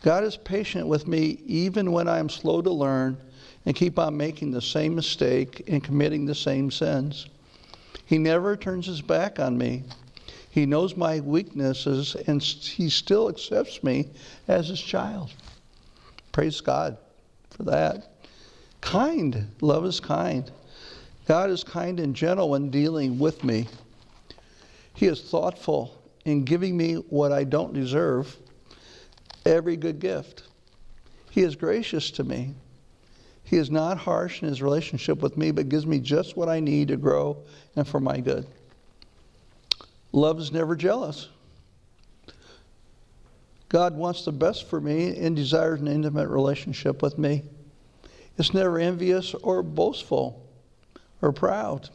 God 0.03 0.25
is 0.25 0.37
patient 0.37 0.89
with 0.89 1.07
me 1.07 1.41
even 1.47 1.93
when 1.93 2.09
I 2.09 2.19
am 2.19 2.29
slow 2.29 2.61
to 2.61 2.71
learn 2.71 3.17
and 3.65 3.77
keep 3.77 4.01
on 4.01 4.17
making 4.17 4.51
the 4.51 4.61
same 4.61 4.97
mistake 4.97 5.63
and 5.69 5.83
committing 5.83 6.27
the 6.27 6.35
same 6.35 6.73
sins. 6.73 7.29
He 8.05 8.19
never 8.19 8.57
turns 8.57 8.87
his 8.87 9.01
back 9.01 9.39
on 9.39 9.57
me. 9.57 9.85
He 10.51 10.67
knows 10.67 10.97
my 10.97 11.21
weaknesses 11.21 12.17
and 12.27 12.43
he 12.43 12.91
still 12.91 13.29
accepts 13.29 13.85
me 13.85 14.09
as 14.49 14.69
his 14.69 14.81
child. 14.81 15.31
Praise 16.33 16.61
God 16.61 16.99
for 17.51 17.63
that. 17.63 18.11
Kind. 18.81 19.47
Love 19.61 19.87
is 19.87 20.01
kind. 20.01 20.51
God 21.29 21.49
is 21.49 21.63
kind 21.63 22.01
and 22.01 22.17
gentle 22.17 22.51
when 22.51 22.71
dealing 22.71 23.21
with 23.21 23.45
me. 23.45 23.69
He 24.95 25.07
is 25.07 25.23
thoughtful 25.23 25.97
in 26.25 26.45
giving 26.45 26.77
me 26.77 26.95
what 26.95 27.31
I 27.31 27.45
don't 27.45 27.73
deserve 27.73 28.37
every 29.45 29.77
good 29.77 29.99
gift. 29.99 30.45
He 31.31 31.43
is 31.43 31.57
gracious 31.57 32.11
to 32.13 32.25
me. 32.25 32.55
He 33.45 33.57
is 33.57 33.71
not 33.71 33.99
harsh 33.99 34.43
in 34.43 34.49
his 34.49 34.63
relationship 34.63 35.21
with 35.21 35.37
me, 35.37 35.51
but 35.51 35.69
gives 35.69 35.87
me 35.87 35.99
just 35.99 36.37
what 36.37 36.49
I 36.49 36.61
need 36.61 36.89
to 36.89 36.97
grow 36.97 37.39
and 37.77 37.87
for 37.87 38.01
my 38.01 38.21
good. 38.21 38.47
Love 40.13 40.39
is 40.39 40.53
never 40.53 40.77
jealous. 40.77 41.29
God 43.69 43.97
wants 43.97 44.25
the 44.25 44.33
best 44.33 44.69
for 44.69 44.81
me 44.81 45.17
and 45.17 45.35
desires 45.35 45.81
an 45.81 45.89
intimate 45.89 46.29
relationship 46.29 47.01
with 47.01 47.19
me. 47.19 47.43
It's 48.37 48.53
never 48.53 48.79
envious 48.79 49.35
or 49.35 49.63
boastful 49.63 50.47
or 51.23 51.33
proud. 51.33 51.89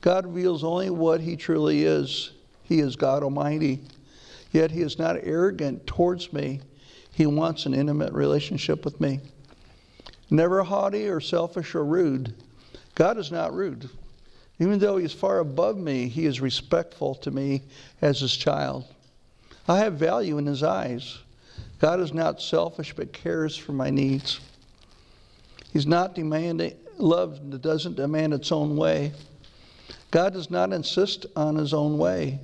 God 0.00 0.26
reveals 0.26 0.62
only 0.62 0.90
what 0.90 1.20
he 1.20 1.36
truly 1.36 1.84
is. 1.84 2.30
He 2.62 2.78
is 2.80 2.94
God 2.94 3.22
Almighty. 3.22 3.80
Yet 4.52 4.70
he 4.70 4.82
is 4.82 4.98
not 4.98 5.16
arrogant 5.22 5.86
towards 5.86 6.32
me. 6.32 6.60
He 7.20 7.26
wants 7.26 7.66
an 7.66 7.74
intimate 7.74 8.14
relationship 8.14 8.82
with 8.82 8.98
me. 8.98 9.20
Never 10.30 10.62
haughty 10.62 11.06
or 11.06 11.20
selfish 11.20 11.74
or 11.74 11.84
rude. 11.84 12.32
God 12.94 13.18
is 13.18 13.30
not 13.30 13.52
rude. 13.52 13.90
Even 14.58 14.78
though 14.78 14.96
he 14.96 15.04
is 15.04 15.12
far 15.12 15.40
above 15.40 15.76
me, 15.76 16.08
he 16.08 16.24
is 16.24 16.40
respectful 16.40 17.14
to 17.16 17.30
me 17.30 17.60
as 18.00 18.20
his 18.20 18.34
child. 18.34 18.86
I 19.68 19.80
have 19.80 19.98
value 19.98 20.38
in 20.38 20.46
his 20.46 20.62
eyes. 20.62 21.18
God 21.78 22.00
is 22.00 22.14
not 22.14 22.40
selfish 22.40 22.94
but 22.96 23.12
cares 23.12 23.54
for 23.54 23.72
my 23.72 23.90
needs. 23.90 24.40
He's 25.74 25.86
not 25.86 26.14
demanding 26.14 26.74
love 26.96 27.50
that 27.50 27.60
doesn't 27.60 27.96
demand 27.96 28.32
its 28.32 28.50
own 28.50 28.78
way. 28.78 29.12
God 30.10 30.32
does 30.32 30.50
not 30.50 30.72
insist 30.72 31.26
on 31.36 31.56
his 31.56 31.74
own 31.74 31.98
way. 31.98 32.38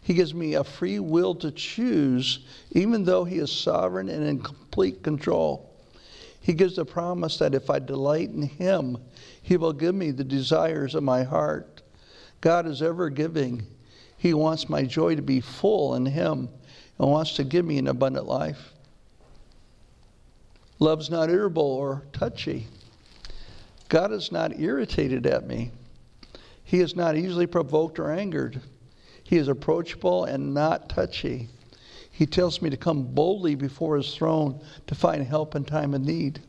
He 0.00 0.14
gives 0.14 0.32
me 0.32 0.54
a 0.54 0.64
free 0.64 0.98
will 0.98 1.34
to 1.36 1.50
choose, 1.50 2.40
even 2.72 3.04
though 3.04 3.24
He 3.24 3.38
is 3.38 3.52
sovereign 3.52 4.08
and 4.08 4.24
in 4.24 4.40
complete 4.40 5.02
control. 5.02 5.74
He 6.40 6.54
gives 6.54 6.76
the 6.76 6.84
promise 6.84 7.36
that 7.38 7.54
if 7.54 7.68
I 7.68 7.78
delight 7.78 8.30
in 8.30 8.42
Him, 8.42 8.98
He 9.42 9.56
will 9.56 9.72
give 9.72 9.94
me 9.94 10.10
the 10.10 10.24
desires 10.24 10.94
of 10.94 11.02
my 11.02 11.22
heart. 11.22 11.82
God 12.40 12.66
is 12.66 12.80
ever 12.80 13.10
giving. 13.10 13.66
He 14.16 14.34
wants 14.34 14.68
my 14.68 14.84
joy 14.84 15.14
to 15.16 15.22
be 15.22 15.40
full 15.40 15.94
in 15.94 16.06
Him 16.06 16.48
and 16.98 17.10
wants 17.10 17.34
to 17.34 17.44
give 17.44 17.64
me 17.64 17.78
an 17.78 17.88
abundant 17.88 18.26
life. 18.26 18.72
Love's 20.78 21.10
not 21.10 21.28
irritable 21.28 21.62
or 21.62 22.04
touchy. 22.12 22.66
God 23.88 24.12
is 24.12 24.30
not 24.30 24.58
irritated 24.58 25.26
at 25.26 25.46
me. 25.46 25.72
He 26.62 26.80
is 26.80 26.94
not 26.94 27.16
easily 27.16 27.46
provoked 27.46 27.98
or 27.98 28.10
angered. 28.12 28.60
He 29.28 29.36
is 29.36 29.48
approachable 29.48 30.24
and 30.24 30.54
not 30.54 30.88
touchy. 30.88 31.50
He 32.10 32.24
tells 32.24 32.62
me 32.62 32.70
to 32.70 32.78
come 32.78 33.02
boldly 33.02 33.56
before 33.56 33.98
his 33.98 34.14
throne 34.14 34.58
to 34.86 34.94
find 34.94 35.22
help 35.22 35.54
in 35.54 35.66
time 35.66 35.92
of 35.92 36.00
need. 36.00 36.40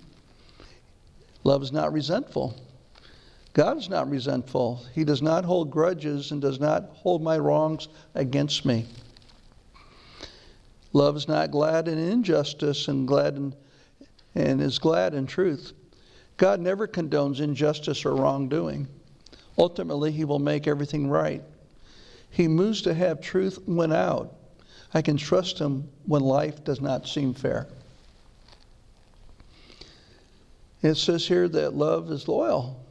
Love 1.44 1.62
is 1.62 1.74
not 1.74 1.92
resentful. 1.92 2.56
God 3.52 3.78
is 3.80 3.89
not 3.89 4.10
resentful. 4.10 4.82
He 4.96 5.04
does 5.04 5.22
not 5.22 5.44
hold 5.44 5.72
grudges 5.72 6.32
and 6.32 6.42
does 6.42 6.62
not 6.62 6.86
hold 6.94 7.22
my 7.22 7.38
wrongs 7.38 7.89
against 8.15 8.65
me. 8.65 8.86
Love 10.94 11.18
is 11.18 11.28
not 11.28 11.52
glad 11.52 11.89
in 11.89 11.98
injustice 11.98 12.88
and 12.88 13.06
glad 13.06 13.36
in, 13.36 13.54
and 14.36 14.62
is 14.62 14.80
glad 14.80 15.13
in 15.13 15.28
truth. 15.28 15.74
God 16.38 16.62
never 16.62 16.88
condones 16.88 17.42
injustice 17.42 18.06
or 18.06 18.15
wrongdoing. 18.15 18.88
Ultimately, 19.58 20.13
he 20.13 20.24
will 20.24 20.39
make 20.39 20.65
everything 20.65 21.10
right. 21.10 21.44
He 22.30 22.48
moves 22.48 22.82
to 22.84 22.94
have 22.94 23.22
truth 23.22 23.60
win 23.68 23.92
out. 23.92 24.36
I 24.94 25.02
can 25.02 25.18
trust 25.18 25.60
him 25.60 25.89
when 26.06 26.22
life 26.22 26.63
does 26.63 26.82
not 26.82 27.08
seem 27.08 27.34
fair. 27.34 27.68
It 30.82 30.96
says 30.96 31.28
here 31.28 31.48
that 31.48 31.76
love 31.76 32.12
is 32.12 32.28
loyal. 32.28 32.84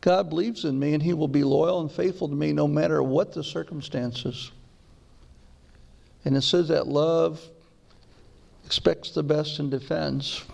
God 0.00 0.28
believes 0.28 0.64
in 0.64 0.78
me 0.78 0.94
and 0.94 1.02
he 1.02 1.12
will 1.12 1.28
be 1.28 1.42
loyal 1.42 1.80
and 1.80 1.90
faithful 1.90 2.28
to 2.28 2.34
me 2.34 2.52
no 2.52 2.68
matter 2.68 3.02
what 3.02 3.32
the 3.32 3.42
circumstances. 3.42 4.52
And 6.24 6.36
it 6.36 6.42
says 6.42 6.68
that 6.68 6.86
love 6.86 7.42
expects 8.64 9.10
the 9.10 9.22
best 9.22 9.58
and 9.58 9.70
defends. 9.70 10.44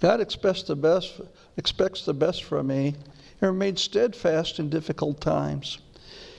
God 0.00 0.20
expects 0.20 0.62
the 0.62 0.76
best, 0.76 1.20
expects 1.56 2.04
the 2.04 2.14
best 2.14 2.44
from 2.44 2.68
me 2.68 2.94
and 3.40 3.50
remains 3.52 3.82
steadfast 3.82 4.58
in 4.58 4.70
difficult 4.70 5.20
times. 5.20 5.78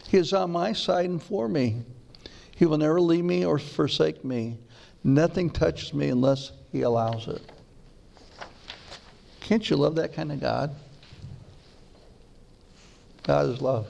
He 0.10 0.18
is 0.18 0.34
on 0.34 0.50
my 0.50 0.74
side 0.74 1.06
and 1.06 1.22
for 1.22 1.48
me. 1.48 1.84
He 2.56 2.66
will 2.66 2.80
never 2.80 3.00
leave 3.00 3.24
me 3.24 3.46
or 3.46 3.60
forsake 3.60 4.26
me. 4.26 4.58
Nothing 5.04 5.52
touches 5.52 5.94
me 5.94 6.10
unless 6.10 6.52
He 6.72 6.82
allows 6.82 7.28
it. 7.28 7.44
Can't 9.40 9.70
you 9.70 9.76
love 9.76 9.94
that 9.96 10.14
kind 10.14 10.32
of 10.32 10.40
God? 10.40 10.76
God 13.22 13.50
is 13.50 13.62
love. 13.62 13.86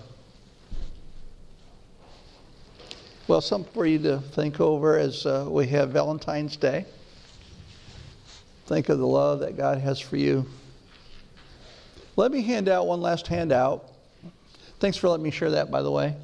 Well, 3.30 3.40
something 3.40 3.72
for 3.72 3.86
you 3.86 4.00
to 4.00 4.20
think 4.20 4.60
over 4.60 4.98
as 4.98 5.26
uh, 5.26 5.46
we 5.48 5.68
have 5.68 5.92
Valentine's 5.92 6.58
Day. 6.58 6.86
Think 8.66 8.90
of 8.90 8.98
the 8.98 9.08
love 9.08 9.40
that 9.40 9.56
God 9.56 9.78
has 9.78 10.02
for 10.02 10.18
you. 10.18 10.46
Let 12.18 12.34
me 12.34 12.42
hand 12.42 12.68
out 12.68 12.88
one 12.88 13.00
last 13.00 13.26
handout. 13.28 13.90
Thanks 14.80 14.96
for 14.96 15.10
letting 15.10 15.24
me 15.24 15.32
share 15.32 15.52
that, 15.52 15.70
by 15.70 15.82
the 15.82 15.92
way. 15.92 16.16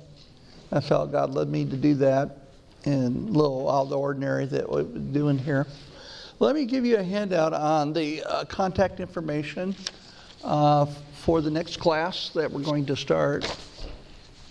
I 0.72 0.80
felt 0.80 1.12
God 1.12 1.34
led 1.34 1.49
me 1.49 1.66
to 1.66 1.76
do 1.76 1.93
that 1.95 2.38
and 2.86 3.30
a 3.30 3.32
little 3.32 3.70
out 3.70 3.84
of 3.84 3.89
the 3.89 3.97
ordinary 3.97 4.45
that 4.45 4.70
we're 4.70 4.84
doing 4.84 5.38
here. 5.38 5.68
Let 6.39 6.56
me 6.56 6.66
give 6.66 6.86
you 6.86 6.97
a 6.97 7.03
handout 7.03 7.53
on 7.53 7.91
the 7.91 8.24
uh, 8.24 8.45
contact 8.45 9.01
information 9.01 9.76
uh, 10.43 10.86
for 10.86 11.41
the 11.41 11.51
next 11.51 11.78
class 11.82 12.30
that 12.30 12.49
we're 12.49 12.62
going 12.62 12.86
to 12.86 12.95
start. 12.95 13.45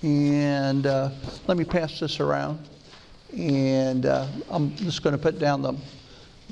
And 0.03 0.87
uh, 0.87 1.09
let 1.47 1.57
me 1.57 1.65
pass 1.65 1.99
this 1.99 2.21
around. 2.21 2.59
And 3.35 4.05
uh, 4.05 4.27
I'm 4.51 4.77
just 4.77 5.03
going 5.03 5.17
to 5.17 5.23
put 5.23 5.39
down 5.39 5.63
the, 5.63 5.75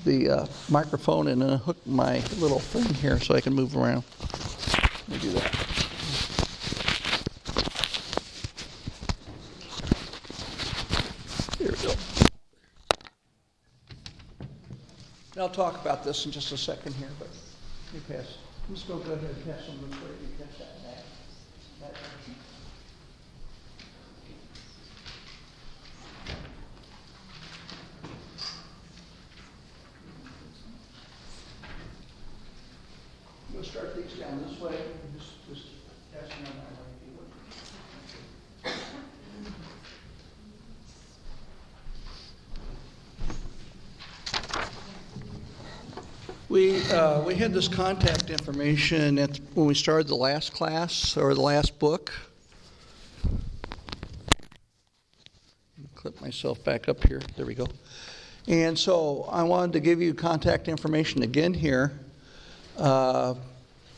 the 0.05 0.31
uh, 0.31 0.47
microphone 0.71 1.29
and 1.29 1.43
hook 1.61 1.77
my 1.87 2.23
little 2.39 2.61
thing 2.61 2.95
here 2.95 3.21
so 3.21 3.35
I 3.35 3.43
can 3.43 3.53
move 3.53 3.77
around. 3.77 4.05
Let 5.09 5.09
me 5.11 5.19
do 5.19 5.31
that. 5.33 5.72
I'll 15.43 15.49
talk 15.49 15.81
about 15.81 16.05
this 16.05 16.25
in 16.25 16.31
just 16.31 16.53
a 16.53 16.57
second 16.57 16.95
here, 16.95 17.09
but 17.19 17.27
you 17.93 18.01
pass. 18.03 18.37
Let's 18.71 18.85
go, 18.85 18.95
ahead 18.95 19.19
and 19.19 19.45
pass 19.45 19.69
on 19.69 19.81
the 19.81 19.97
prayer. 19.97 20.13
You 20.23 20.29
pass 20.39 20.57
that 20.59 20.85
back. 20.85 21.03
That. 21.81 21.97
We'll 33.53 33.65
start 33.65 33.97
these 33.97 34.13
down 34.13 34.45
this 34.49 34.61
way. 34.61 34.79
We, 46.53 46.83
uh, 46.91 47.23
we 47.23 47.35
had 47.35 47.55
this 47.55 47.67
contact 47.67 48.29
information 48.29 49.19
at, 49.19 49.41
when 49.55 49.65
we 49.65 49.73
started 49.73 50.07
the 50.07 50.17
last 50.17 50.53
class, 50.53 51.17
or 51.17 51.33
the 51.33 51.41
last 51.41 51.79
book. 51.79 52.13
Clip 55.95 56.21
myself 56.21 56.63
back 56.63 56.91
up 56.91 57.09
here, 57.09 57.23
there 57.39 57.47
we 57.47 57.55
go. 57.55 57.69
And 58.49 58.79
so 58.79 59.27
I 59.33 59.43
wanted 59.45 59.73
to 59.73 59.81
give 59.81 60.03
you 60.03 60.13
contact 60.13 60.69
information 60.69 61.23
again 61.23 61.55
here. 61.55 61.99
uh, 62.77 63.35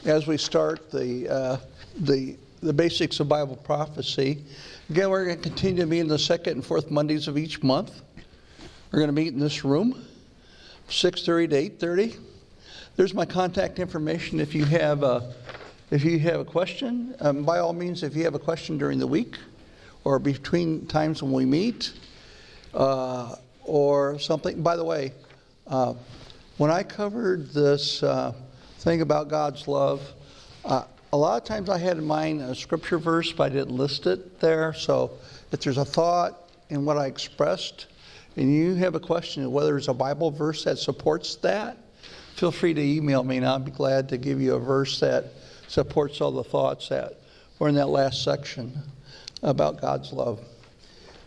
As 0.04 0.28
we 0.28 0.36
start 0.36 0.92
the, 0.92 1.28
uh, 1.28 1.56
the, 2.02 2.36
the 2.60 2.72
basics 2.72 3.18
of 3.18 3.28
Bible 3.28 3.56
prophecy. 3.56 4.44
Again, 4.90 5.10
we're 5.10 5.24
going 5.24 5.38
to 5.38 5.42
continue 5.42 5.82
to 5.82 5.88
meet 5.88 5.98
in 5.98 6.06
the 6.06 6.20
second 6.20 6.52
and 6.52 6.64
fourth 6.64 6.88
Mondays 6.88 7.26
of 7.26 7.36
each 7.36 7.64
month. 7.64 8.00
We're 8.92 9.00
going 9.00 9.08
to 9.08 9.12
meet 9.12 9.32
in 9.32 9.40
this 9.40 9.64
room, 9.64 10.06
6:30 10.88 11.50
to 11.50 11.86
8:30. 11.86 12.16
There's 12.96 13.12
my 13.12 13.26
contact 13.26 13.80
information 13.80 14.38
if 14.38 14.54
you 14.54 14.64
have 14.66 15.02
a, 15.02 15.34
if 15.90 16.04
you 16.04 16.16
have 16.20 16.38
a 16.38 16.44
question. 16.44 17.12
Um, 17.18 17.42
by 17.42 17.58
all 17.58 17.72
means, 17.72 18.04
if 18.04 18.14
you 18.14 18.22
have 18.22 18.36
a 18.36 18.38
question 18.38 18.78
during 18.78 19.00
the 19.00 19.06
week 19.06 19.36
or 20.04 20.20
between 20.20 20.86
times 20.86 21.20
when 21.20 21.32
we 21.32 21.44
meet 21.44 21.92
uh, 22.72 23.34
or 23.64 24.16
something. 24.20 24.62
By 24.62 24.76
the 24.76 24.84
way, 24.84 25.12
uh, 25.66 25.94
when 26.58 26.70
I 26.70 26.84
covered 26.84 27.50
this 27.50 28.00
uh, 28.04 28.32
thing 28.78 29.00
about 29.00 29.28
God's 29.28 29.66
love, 29.66 30.00
uh, 30.64 30.84
a 31.12 31.16
lot 31.16 31.42
of 31.42 31.48
times 31.48 31.68
I 31.68 31.78
had 31.78 31.96
in 31.96 32.04
mind 32.04 32.42
a 32.42 32.54
scripture 32.54 32.98
verse, 32.98 33.32
but 33.32 33.50
I 33.50 33.54
didn't 33.56 33.76
list 33.76 34.06
it 34.06 34.38
there. 34.38 34.72
So 34.72 35.10
if 35.50 35.58
there's 35.58 35.78
a 35.78 35.84
thought 35.84 36.48
in 36.70 36.84
what 36.84 36.96
I 36.96 37.06
expressed, 37.06 37.86
and 38.36 38.54
you 38.54 38.76
have 38.76 38.94
a 38.94 39.00
question 39.00 39.44
of 39.44 39.50
whether 39.50 39.76
it's 39.76 39.88
a 39.88 39.94
Bible 39.94 40.30
verse 40.30 40.62
that 40.62 40.78
supports 40.78 41.34
that, 41.36 41.78
feel 42.34 42.50
free 42.50 42.74
to 42.74 42.82
email 42.82 43.22
me, 43.22 43.36
and 43.36 43.46
I'll 43.46 43.58
be 43.60 43.70
glad 43.70 44.08
to 44.08 44.18
give 44.18 44.40
you 44.40 44.54
a 44.54 44.58
verse 44.58 44.98
that 45.00 45.26
supports 45.68 46.20
all 46.20 46.32
the 46.32 46.44
thoughts 46.44 46.88
that 46.88 47.20
were 47.58 47.68
in 47.68 47.76
that 47.76 47.88
last 47.88 48.24
section 48.24 48.76
about 49.42 49.80
God's 49.80 50.12
love. 50.12 50.40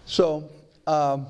So, 0.06 0.50
um, 0.86 1.28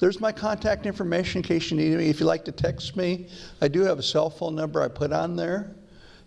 there's 0.00 0.20
my 0.20 0.32
contact 0.32 0.86
information 0.86 1.38
in 1.38 1.42
case 1.44 1.70
you 1.70 1.76
need 1.76 1.96
me. 1.96 2.08
If 2.10 2.20
you'd 2.20 2.26
like 2.26 2.44
to 2.46 2.52
text 2.52 2.96
me, 2.96 3.28
I 3.62 3.68
do 3.68 3.80
have 3.82 3.98
a 3.98 4.02
cell 4.02 4.28
phone 4.28 4.54
number 4.54 4.82
I 4.82 4.88
put 4.88 5.12
on 5.12 5.34
there, 5.34 5.70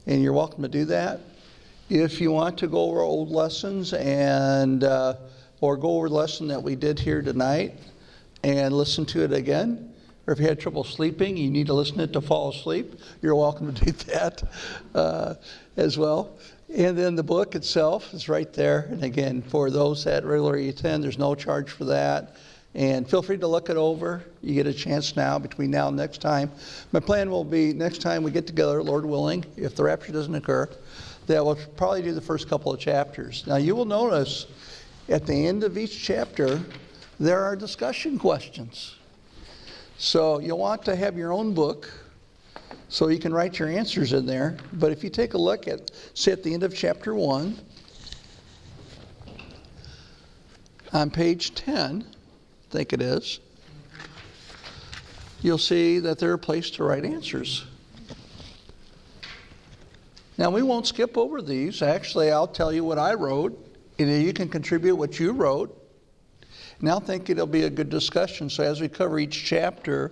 and 0.08 0.24
you're 0.24 0.34
welcome 0.34 0.64
to 0.64 0.70
do 0.70 0.86
that. 0.86 1.20
If 1.90 2.20
you 2.20 2.32
want 2.32 2.58
to 2.60 2.68
go 2.68 2.80
over 2.80 3.02
old 3.02 3.30
lessons 3.30 3.94
and 3.94 4.84
uh, 4.84 5.16
or 5.62 5.78
go 5.78 5.98
over 5.98 6.10
the 6.10 6.16
lesson 6.16 6.48
that 6.48 6.62
we 6.62 6.76
did 6.76 7.00
here 7.00 7.22
tonight 7.22 7.76
and 8.44 8.74
listen 8.74 9.06
to 9.08 9.24
it 9.24 9.32
again, 9.32 9.94
or 10.28 10.34
if 10.34 10.40
you 10.40 10.46
had 10.46 10.60
trouble 10.60 10.84
sleeping, 10.84 11.38
you 11.38 11.50
need 11.50 11.68
to 11.68 11.74
listen 11.74 11.98
to 11.98 12.04
it 12.04 12.14
to 12.14 12.22
fall 12.22 12.50
asleep, 12.50 13.00
you're 13.22 13.36
welcome 13.36 13.74
to 13.74 13.86
do 13.86 13.92
that 14.12 14.44
uh, 14.94 15.36
as 15.78 15.98
well. 15.98 16.38
And 16.76 16.98
then 16.98 17.16
the 17.16 17.24
book 17.24 17.56
itself 17.56 18.14
is 18.14 18.28
right 18.28 18.52
there. 18.52 18.90
And 18.92 19.04
again, 19.04 19.42
for 19.42 19.72
those 19.72 20.04
that 20.04 20.26
regularly 20.26 20.68
attend, 20.68 21.04
there's 21.04 21.18
no 21.18 21.34
charge 21.34 21.72
for 21.72 21.86
that. 21.86 22.36
And 22.76 23.10
feel 23.10 23.22
free 23.22 23.38
to 23.38 23.48
look 23.48 23.70
it 23.70 23.78
over. 23.78 24.22
You 24.44 24.54
get 24.54 24.68
a 24.68 24.74
chance 24.74 25.16
now 25.16 25.40
between 25.40 25.72
now 25.72 25.88
and 25.88 25.96
next 25.96 26.20
time. 26.20 26.52
My 26.92 27.00
plan 27.00 27.32
will 27.32 27.46
be 27.46 27.74
next 27.74 28.02
time 28.02 28.22
we 28.22 28.32
get 28.32 28.46
together, 28.46 28.84
Lord 28.84 29.06
willing, 29.06 29.46
if 29.56 29.76
the 29.76 29.84
rapture 29.84 30.12
doesn't 30.12 30.36
occur, 30.36 30.70
that 31.28 31.44
we'll 31.44 31.56
probably 31.78 32.02
do 32.02 32.14
the 32.14 32.22
first 32.22 32.50
couple 32.50 32.74
of 32.74 32.80
chapters. 32.80 33.46
Now, 33.48 33.56
you 33.56 33.76
will 33.76 33.86
notice 33.86 34.46
at 35.08 35.26
the 35.26 35.48
end 35.48 35.64
of 35.64 35.78
each 35.78 36.04
chapter, 36.04 36.62
there 37.18 37.44
are 37.44 37.56
discussion 37.56 38.20
questions. 38.20 38.98
So 39.98 40.40
you'll 40.40 40.60
want 40.60 40.86
to 40.86 40.96
have 40.96 41.18
your 41.18 41.34
own 41.34 41.54
book 41.54 41.90
so 42.90 43.08
you 43.08 43.20
can 43.20 43.34
write 43.34 43.60
your 43.60 43.68
answers 43.68 44.14
in 44.14 44.26
there. 44.26 44.58
But 44.74 44.92
if 44.92 45.04
you 45.04 45.10
take 45.10 45.34
a 45.34 45.38
look 45.38 45.68
at, 45.68 45.92
say, 46.14 46.32
at 46.32 46.44
the 46.44 46.54
end 46.54 46.64
of 46.64 46.76
chapter 46.76 47.16
1, 47.16 47.58
on 50.94 51.10
page 51.10 51.54
10, 51.56 52.06
I 52.08 52.72
think 52.72 52.94
it 52.94 53.02
is, 53.02 53.40
you'll 55.42 55.58
see 55.58 56.00
that 56.00 56.20
there 56.20 56.32
are 56.32 56.38
places 56.38 56.72
to 56.72 56.84
write 56.84 57.04
answers. 57.04 57.66
Now, 60.38 60.52
we 60.52 60.62
won't 60.62 60.86
skip 60.86 61.18
over 61.18 61.42
these. 61.42 61.82
Actually, 61.82 62.32
I'll 62.32 62.48
tell 62.48 62.72
you 62.72 62.84
what 62.84 63.00
I 63.00 63.16
wrote, 63.16 63.58
and 63.98 64.24
you 64.24 64.32
can 64.34 64.48
contribute 64.48 64.96
what 64.96 65.20
you 65.20 65.32
wrote. 65.32 65.76
And 66.80 66.90
I 66.90 67.00
think 67.00 67.30
it'll 67.30 67.48
be 67.48 67.64
a 67.64 67.70
good 67.70 67.90
discussion. 67.90 68.50
So, 68.50 68.64
as 68.64 68.82
we 68.82 68.88
cover 68.88 69.18
each 69.20 69.46
chapter, 69.46 70.12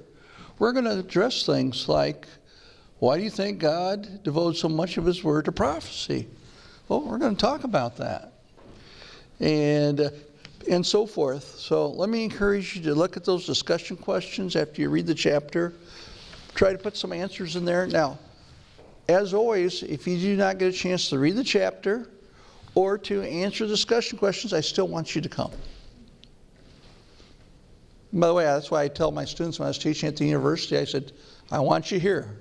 we're 0.57 0.71
going 0.71 0.85
to 0.85 0.99
address 0.99 1.45
things 1.45 1.87
like 1.87 2.27
why 2.99 3.17
do 3.17 3.23
you 3.23 3.29
think 3.29 3.59
God 3.59 4.23
devotes 4.23 4.61
so 4.61 4.69
much 4.69 4.97
of 4.97 5.05
His 5.05 5.23
Word 5.23 5.45
to 5.45 5.51
prophecy? 5.51 6.27
Well, 6.87 7.01
we're 7.01 7.17
going 7.17 7.35
to 7.35 7.41
talk 7.41 7.63
about 7.63 7.97
that. 7.97 8.33
And, 9.39 9.99
uh, 9.99 10.09
and 10.69 10.85
so 10.85 11.05
forth. 11.05 11.43
So, 11.59 11.89
let 11.89 12.09
me 12.09 12.23
encourage 12.23 12.75
you 12.75 12.83
to 12.83 12.95
look 12.95 13.15
at 13.17 13.25
those 13.25 13.45
discussion 13.45 13.95
questions 13.97 14.55
after 14.55 14.81
you 14.81 14.89
read 14.89 15.05
the 15.05 15.13
chapter. 15.13 15.73
Try 16.55 16.71
to 16.71 16.77
put 16.77 16.97
some 16.97 17.11
answers 17.11 17.57
in 17.57 17.65
there. 17.65 17.85
Now, 17.85 18.17
as 19.07 19.33
always, 19.33 19.83
if 19.83 20.07
you 20.07 20.17
do 20.17 20.35
not 20.35 20.57
get 20.57 20.73
a 20.73 20.77
chance 20.77 21.09
to 21.09 21.19
read 21.19 21.35
the 21.35 21.43
chapter 21.43 22.09
or 22.73 22.97
to 22.99 23.21
answer 23.21 23.67
discussion 23.67 24.17
questions, 24.17 24.51
I 24.51 24.61
still 24.61 24.87
want 24.87 25.15
you 25.15 25.21
to 25.21 25.29
come. 25.29 25.51
By 28.15 28.27
the 28.27 28.33
way, 28.33 28.45
that's 28.45 28.71
why 28.71 28.83
I 28.83 28.87
tell 28.87 29.11
my 29.11 29.25
students 29.25 29.59
when 29.59 29.65
I 29.65 29.69
was 29.69 29.77
teaching 29.77 30.07
at 30.07 30.15
the 30.15 30.23
university, 30.23 30.77
I 30.77 30.85
said, 30.85 31.11
I 31.51 31.59
want 31.59 31.91
you 31.91 31.99
here. 31.99 32.39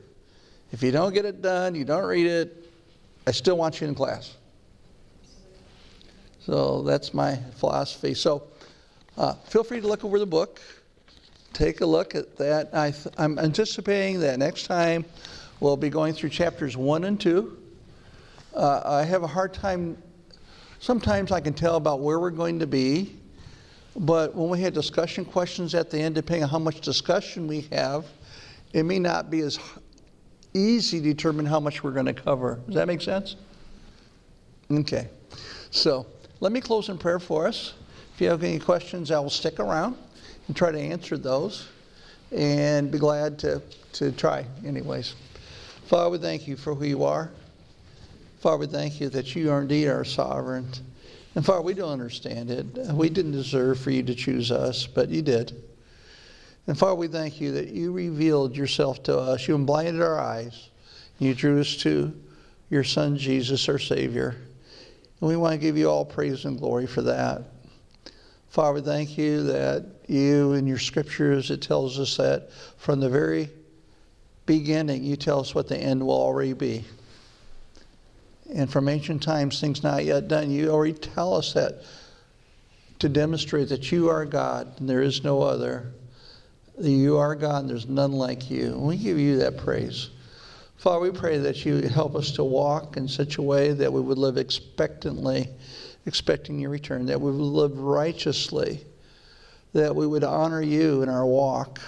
If 0.70 0.84
you 0.84 0.92
don't 0.92 1.12
get 1.12 1.24
it 1.24 1.42
done, 1.42 1.74
you 1.74 1.84
don't 1.84 2.04
read 2.04 2.28
it, 2.28 2.70
I 3.26 3.32
still 3.32 3.56
want 3.56 3.80
you 3.80 3.88
in 3.88 3.94
class. 3.96 4.36
So 6.38 6.82
that's 6.82 7.12
my 7.12 7.36
philosophy. 7.56 8.14
So 8.14 8.44
uh, 9.16 9.34
feel 9.34 9.64
free 9.64 9.80
to 9.80 9.88
look 9.88 10.04
over 10.04 10.20
the 10.20 10.26
book, 10.26 10.60
take 11.52 11.80
a 11.80 11.86
look 11.86 12.14
at 12.14 12.36
that. 12.36 12.72
I 12.72 12.92
th- 12.92 13.12
I'm 13.18 13.36
anticipating 13.40 14.20
that 14.20 14.38
next 14.38 14.66
time 14.66 15.04
we'll 15.58 15.76
be 15.76 15.90
going 15.90 16.14
through 16.14 16.30
chapters 16.30 16.76
one 16.76 17.02
and 17.02 17.20
two. 17.20 17.58
Uh, 18.54 18.80
I 18.84 19.02
have 19.02 19.24
a 19.24 19.26
hard 19.26 19.52
time, 19.52 20.00
sometimes 20.78 21.32
I 21.32 21.40
can 21.40 21.52
tell 21.52 21.74
about 21.74 21.98
where 21.98 22.20
we're 22.20 22.30
going 22.30 22.60
to 22.60 22.66
be, 22.68 23.16
but 23.96 24.34
when 24.34 24.48
we 24.48 24.60
have 24.62 24.72
discussion 24.72 25.24
questions 25.24 25.74
at 25.74 25.90
the 25.90 25.98
end, 25.98 26.14
depending 26.14 26.44
on 26.44 26.50
how 26.50 26.58
much 26.58 26.80
discussion 26.80 27.46
we 27.46 27.62
have, 27.72 28.06
it 28.72 28.82
may 28.84 28.98
not 28.98 29.30
be 29.30 29.40
as 29.40 29.58
easy 30.52 31.00
to 31.00 31.04
determine 31.04 31.46
how 31.46 31.60
much 31.60 31.82
we're 31.82 31.92
going 31.92 32.06
to 32.06 32.14
cover. 32.14 32.60
Does 32.66 32.74
that 32.74 32.88
make 32.88 33.00
sense? 33.00 33.36
Okay. 34.70 35.08
So 35.70 36.06
let 36.40 36.52
me 36.52 36.60
close 36.60 36.88
in 36.88 36.98
prayer 36.98 37.18
for 37.18 37.46
us. 37.46 37.74
If 38.14 38.20
you 38.20 38.28
have 38.28 38.42
any 38.42 38.58
questions, 38.58 39.10
I 39.10 39.18
will 39.18 39.30
stick 39.30 39.60
around 39.60 39.96
and 40.46 40.56
try 40.56 40.72
to 40.72 40.78
answer 40.78 41.16
those 41.16 41.68
and 42.32 42.90
be 42.90 42.98
glad 42.98 43.38
to, 43.40 43.62
to 43.94 44.12
try, 44.12 44.44
anyways. 44.64 45.14
Father, 45.86 46.10
we 46.10 46.18
thank 46.18 46.48
you 46.48 46.56
for 46.56 46.74
who 46.74 46.84
you 46.84 47.04
are. 47.04 47.30
Father, 48.40 48.58
we 48.58 48.66
thank 48.66 49.00
you 49.00 49.08
that 49.10 49.34
you 49.34 49.50
are 49.50 49.62
indeed 49.62 49.88
our 49.88 50.04
sovereign. 50.04 50.68
And 51.34 51.44
Father, 51.44 51.62
we 51.62 51.74
don't 51.74 51.90
understand 51.90 52.50
it. 52.50 52.66
We 52.92 53.08
didn't 53.08 53.32
deserve 53.32 53.80
for 53.80 53.90
you 53.90 54.02
to 54.04 54.14
choose 54.14 54.52
us, 54.52 54.86
but 54.86 55.08
you 55.08 55.20
did. 55.22 55.64
And 56.66 56.78
Father, 56.78 56.94
we 56.94 57.08
thank 57.08 57.40
you 57.40 57.52
that 57.52 57.68
you 57.68 57.92
revealed 57.92 58.56
yourself 58.56 59.02
to 59.04 59.18
us. 59.18 59.46
You 59.48 59.58
blinded 59.58 60.00
our 60.00 60.18
eyes. 60.18 60.70
You 61.18 61.34
drew 61.34 61.60
us 61.60 61.76
to 61.78 62.12
your 62.70 62.84
Son, 62.84 63.16
Jesus, 63.16 63.68
our 63.68 63.78
Savior. 63.78 64.36
And 65.20 65.28
we 65.28 65.36
want 65.36 65.52
to 65.52 65.58
give 65.58 65.76
you 65.76 65.90
all 65.90 66.04
praise 66.04 66.44
and 66.44 66.58
glory 66.58 66.86
for 66.86 67.02
that. 67.02 67.42
Father, 68.48 68.74
we 68.74 68.80
thank 68.80 69.18
you 69.18 69.42
that 69.44 69.84
you, 70.06 70.52
in 70.52 70.66
your 70.66 70.78
scriptures, 70.78 71.50
it 71.50 71.60
tells 71.60 71.98
us 71.98 72.16
that 72.16 72.50
from 72.76 73.00
the 73.00 73.08
very 73.10 73.50
beginning, 74.46 75.02
you 75.02 75.16
tell 75.16 75.40
us 75.40 75.54
what 75.54 75.66
the 75.68 75.76
end 75.76 76.00
will 76.04 76.14
already 76.14 76.52
be. 76.52 76.84
And 78.52 78.70
from 78.70 78.88
ancient 78.88 79.22
times, 79.22 79.60
things 79.60 79.82
not 79.82 80.04
yet 80.04 80.28
done, 80.28 80.50
you 80.50 80.70
already 80.70 80.92
tell 80.94 81.34
us 81.34 81.52
that 81.54 81.82
to 82.98 83.08
demonstrate 83.08 83.68
that 83.70 83.90
you 83.90 84.08
are 84.08 84.24
God 84.24 84.78
and 84.78 84.88
there 84.88 85.02
is 85.02 85.24
no 85.24 85.42
other. 85.42 85.92
That 86.78 86.90
you 86.90 87.16
are 87.18 87.34
God 87.34 87.62
and 87.62 87.70
there's 87.70 87.88
none 87.88 88.12
like 88.12 88.50
you. 88.50 88.72
And 88.72 88.82
we 88.82 88.96
give 88.96 89.18
you 89.18 89.38
that 89.38 89.56
praise. 89.56 90.10
Father, 90.76 91.00
we 91.00 91.10
pray 91.10 91.38
that 91.38 91.64
you 91.64 91.82
help 91.82 92.14
us 92.14 92.32
to 92.32 92.44
walk 92.44 92.96
in 92.96 93.08
such 93.08 93.38
a 93.38 93.42
way 93.42 93.72
that 93.72 93.92
we 93.92 94.00
would 94.00 94.18
live 94.18 94.36
expectantly, 94.36 95.48
expecting 96.04 96.58
your 96.58 96.70
return, 96.70 97.06
that 97.06 97.20
we 97.20 97.30
would 97.30 97.40
live 97.40 97.78
righteously, 97.78 98.84
that 99.72 99.94
we 99.94 100.06
would 100.06 100.24
honor 100.24 100.60
you 100.60 101.02
in 101.02 101.08
our 101.08 101.24
walk, 101.24 101.80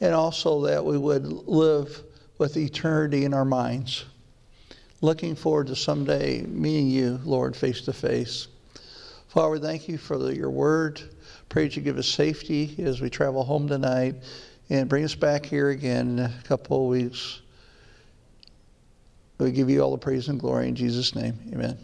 and 0.00 0.14
also 0.14 0.62
that 0.62 0.84
we 0.84 0.98
would 0.98 1.26
live 1.26 2.02
with 2.38 2.56
eternity 2.56 3.24
in 3.24 3.34
our 3.34 3.44
minds. 3.44 4.04
Looking 5.02 5.34
forward 5.34 5.66
to 5.66 5.76
someday 5.76 6.40
meeting 6.42 6.88
you, 6.88 7.20
Lord, 7.24 7.54
face 7.54 7.82
to 7.82 7.92
face. 7.92 8.48
Father, 9.28 9.58
thank 9.58 9.88
you 9.88 9.98
for 9.98 10.16
the, 10.16 10.34
your 10.34 10.50
word. 10.50 11.02
Pray 11.48 11.64
that 11.64 11.76
you 11.76 11.82
give 11.82 11.98
us 11.98 12.06
safety 12.06 12.74
as 12.78 13.00
we 13.00 13.10
travel 13.10 13.44
home 13.44 13.68
tonight 13.68 14.14
and 14.70 14.88
bring 14.88 15.04
us 15.04 15.14
back 15.14 15.44
here 15.44 15.70
again 15.70 16.18
in 16.18 16.24
a 16.24 16.32
couple 16.44 16.82
of 16.84 16.88
weeks. 16.88 17.42
We 19.38 19.50
give 19.50 19.68
you 19.68 19.82
all 19.82 19.90
the 19.90 19.98
praise 19.98 20.28
and 20.28 20.38
glory 20.38 20.68
in 20.68 20.76
Jesus' 20.76 21.14
name. 21.14 21.34
Amen. 21.52 21.76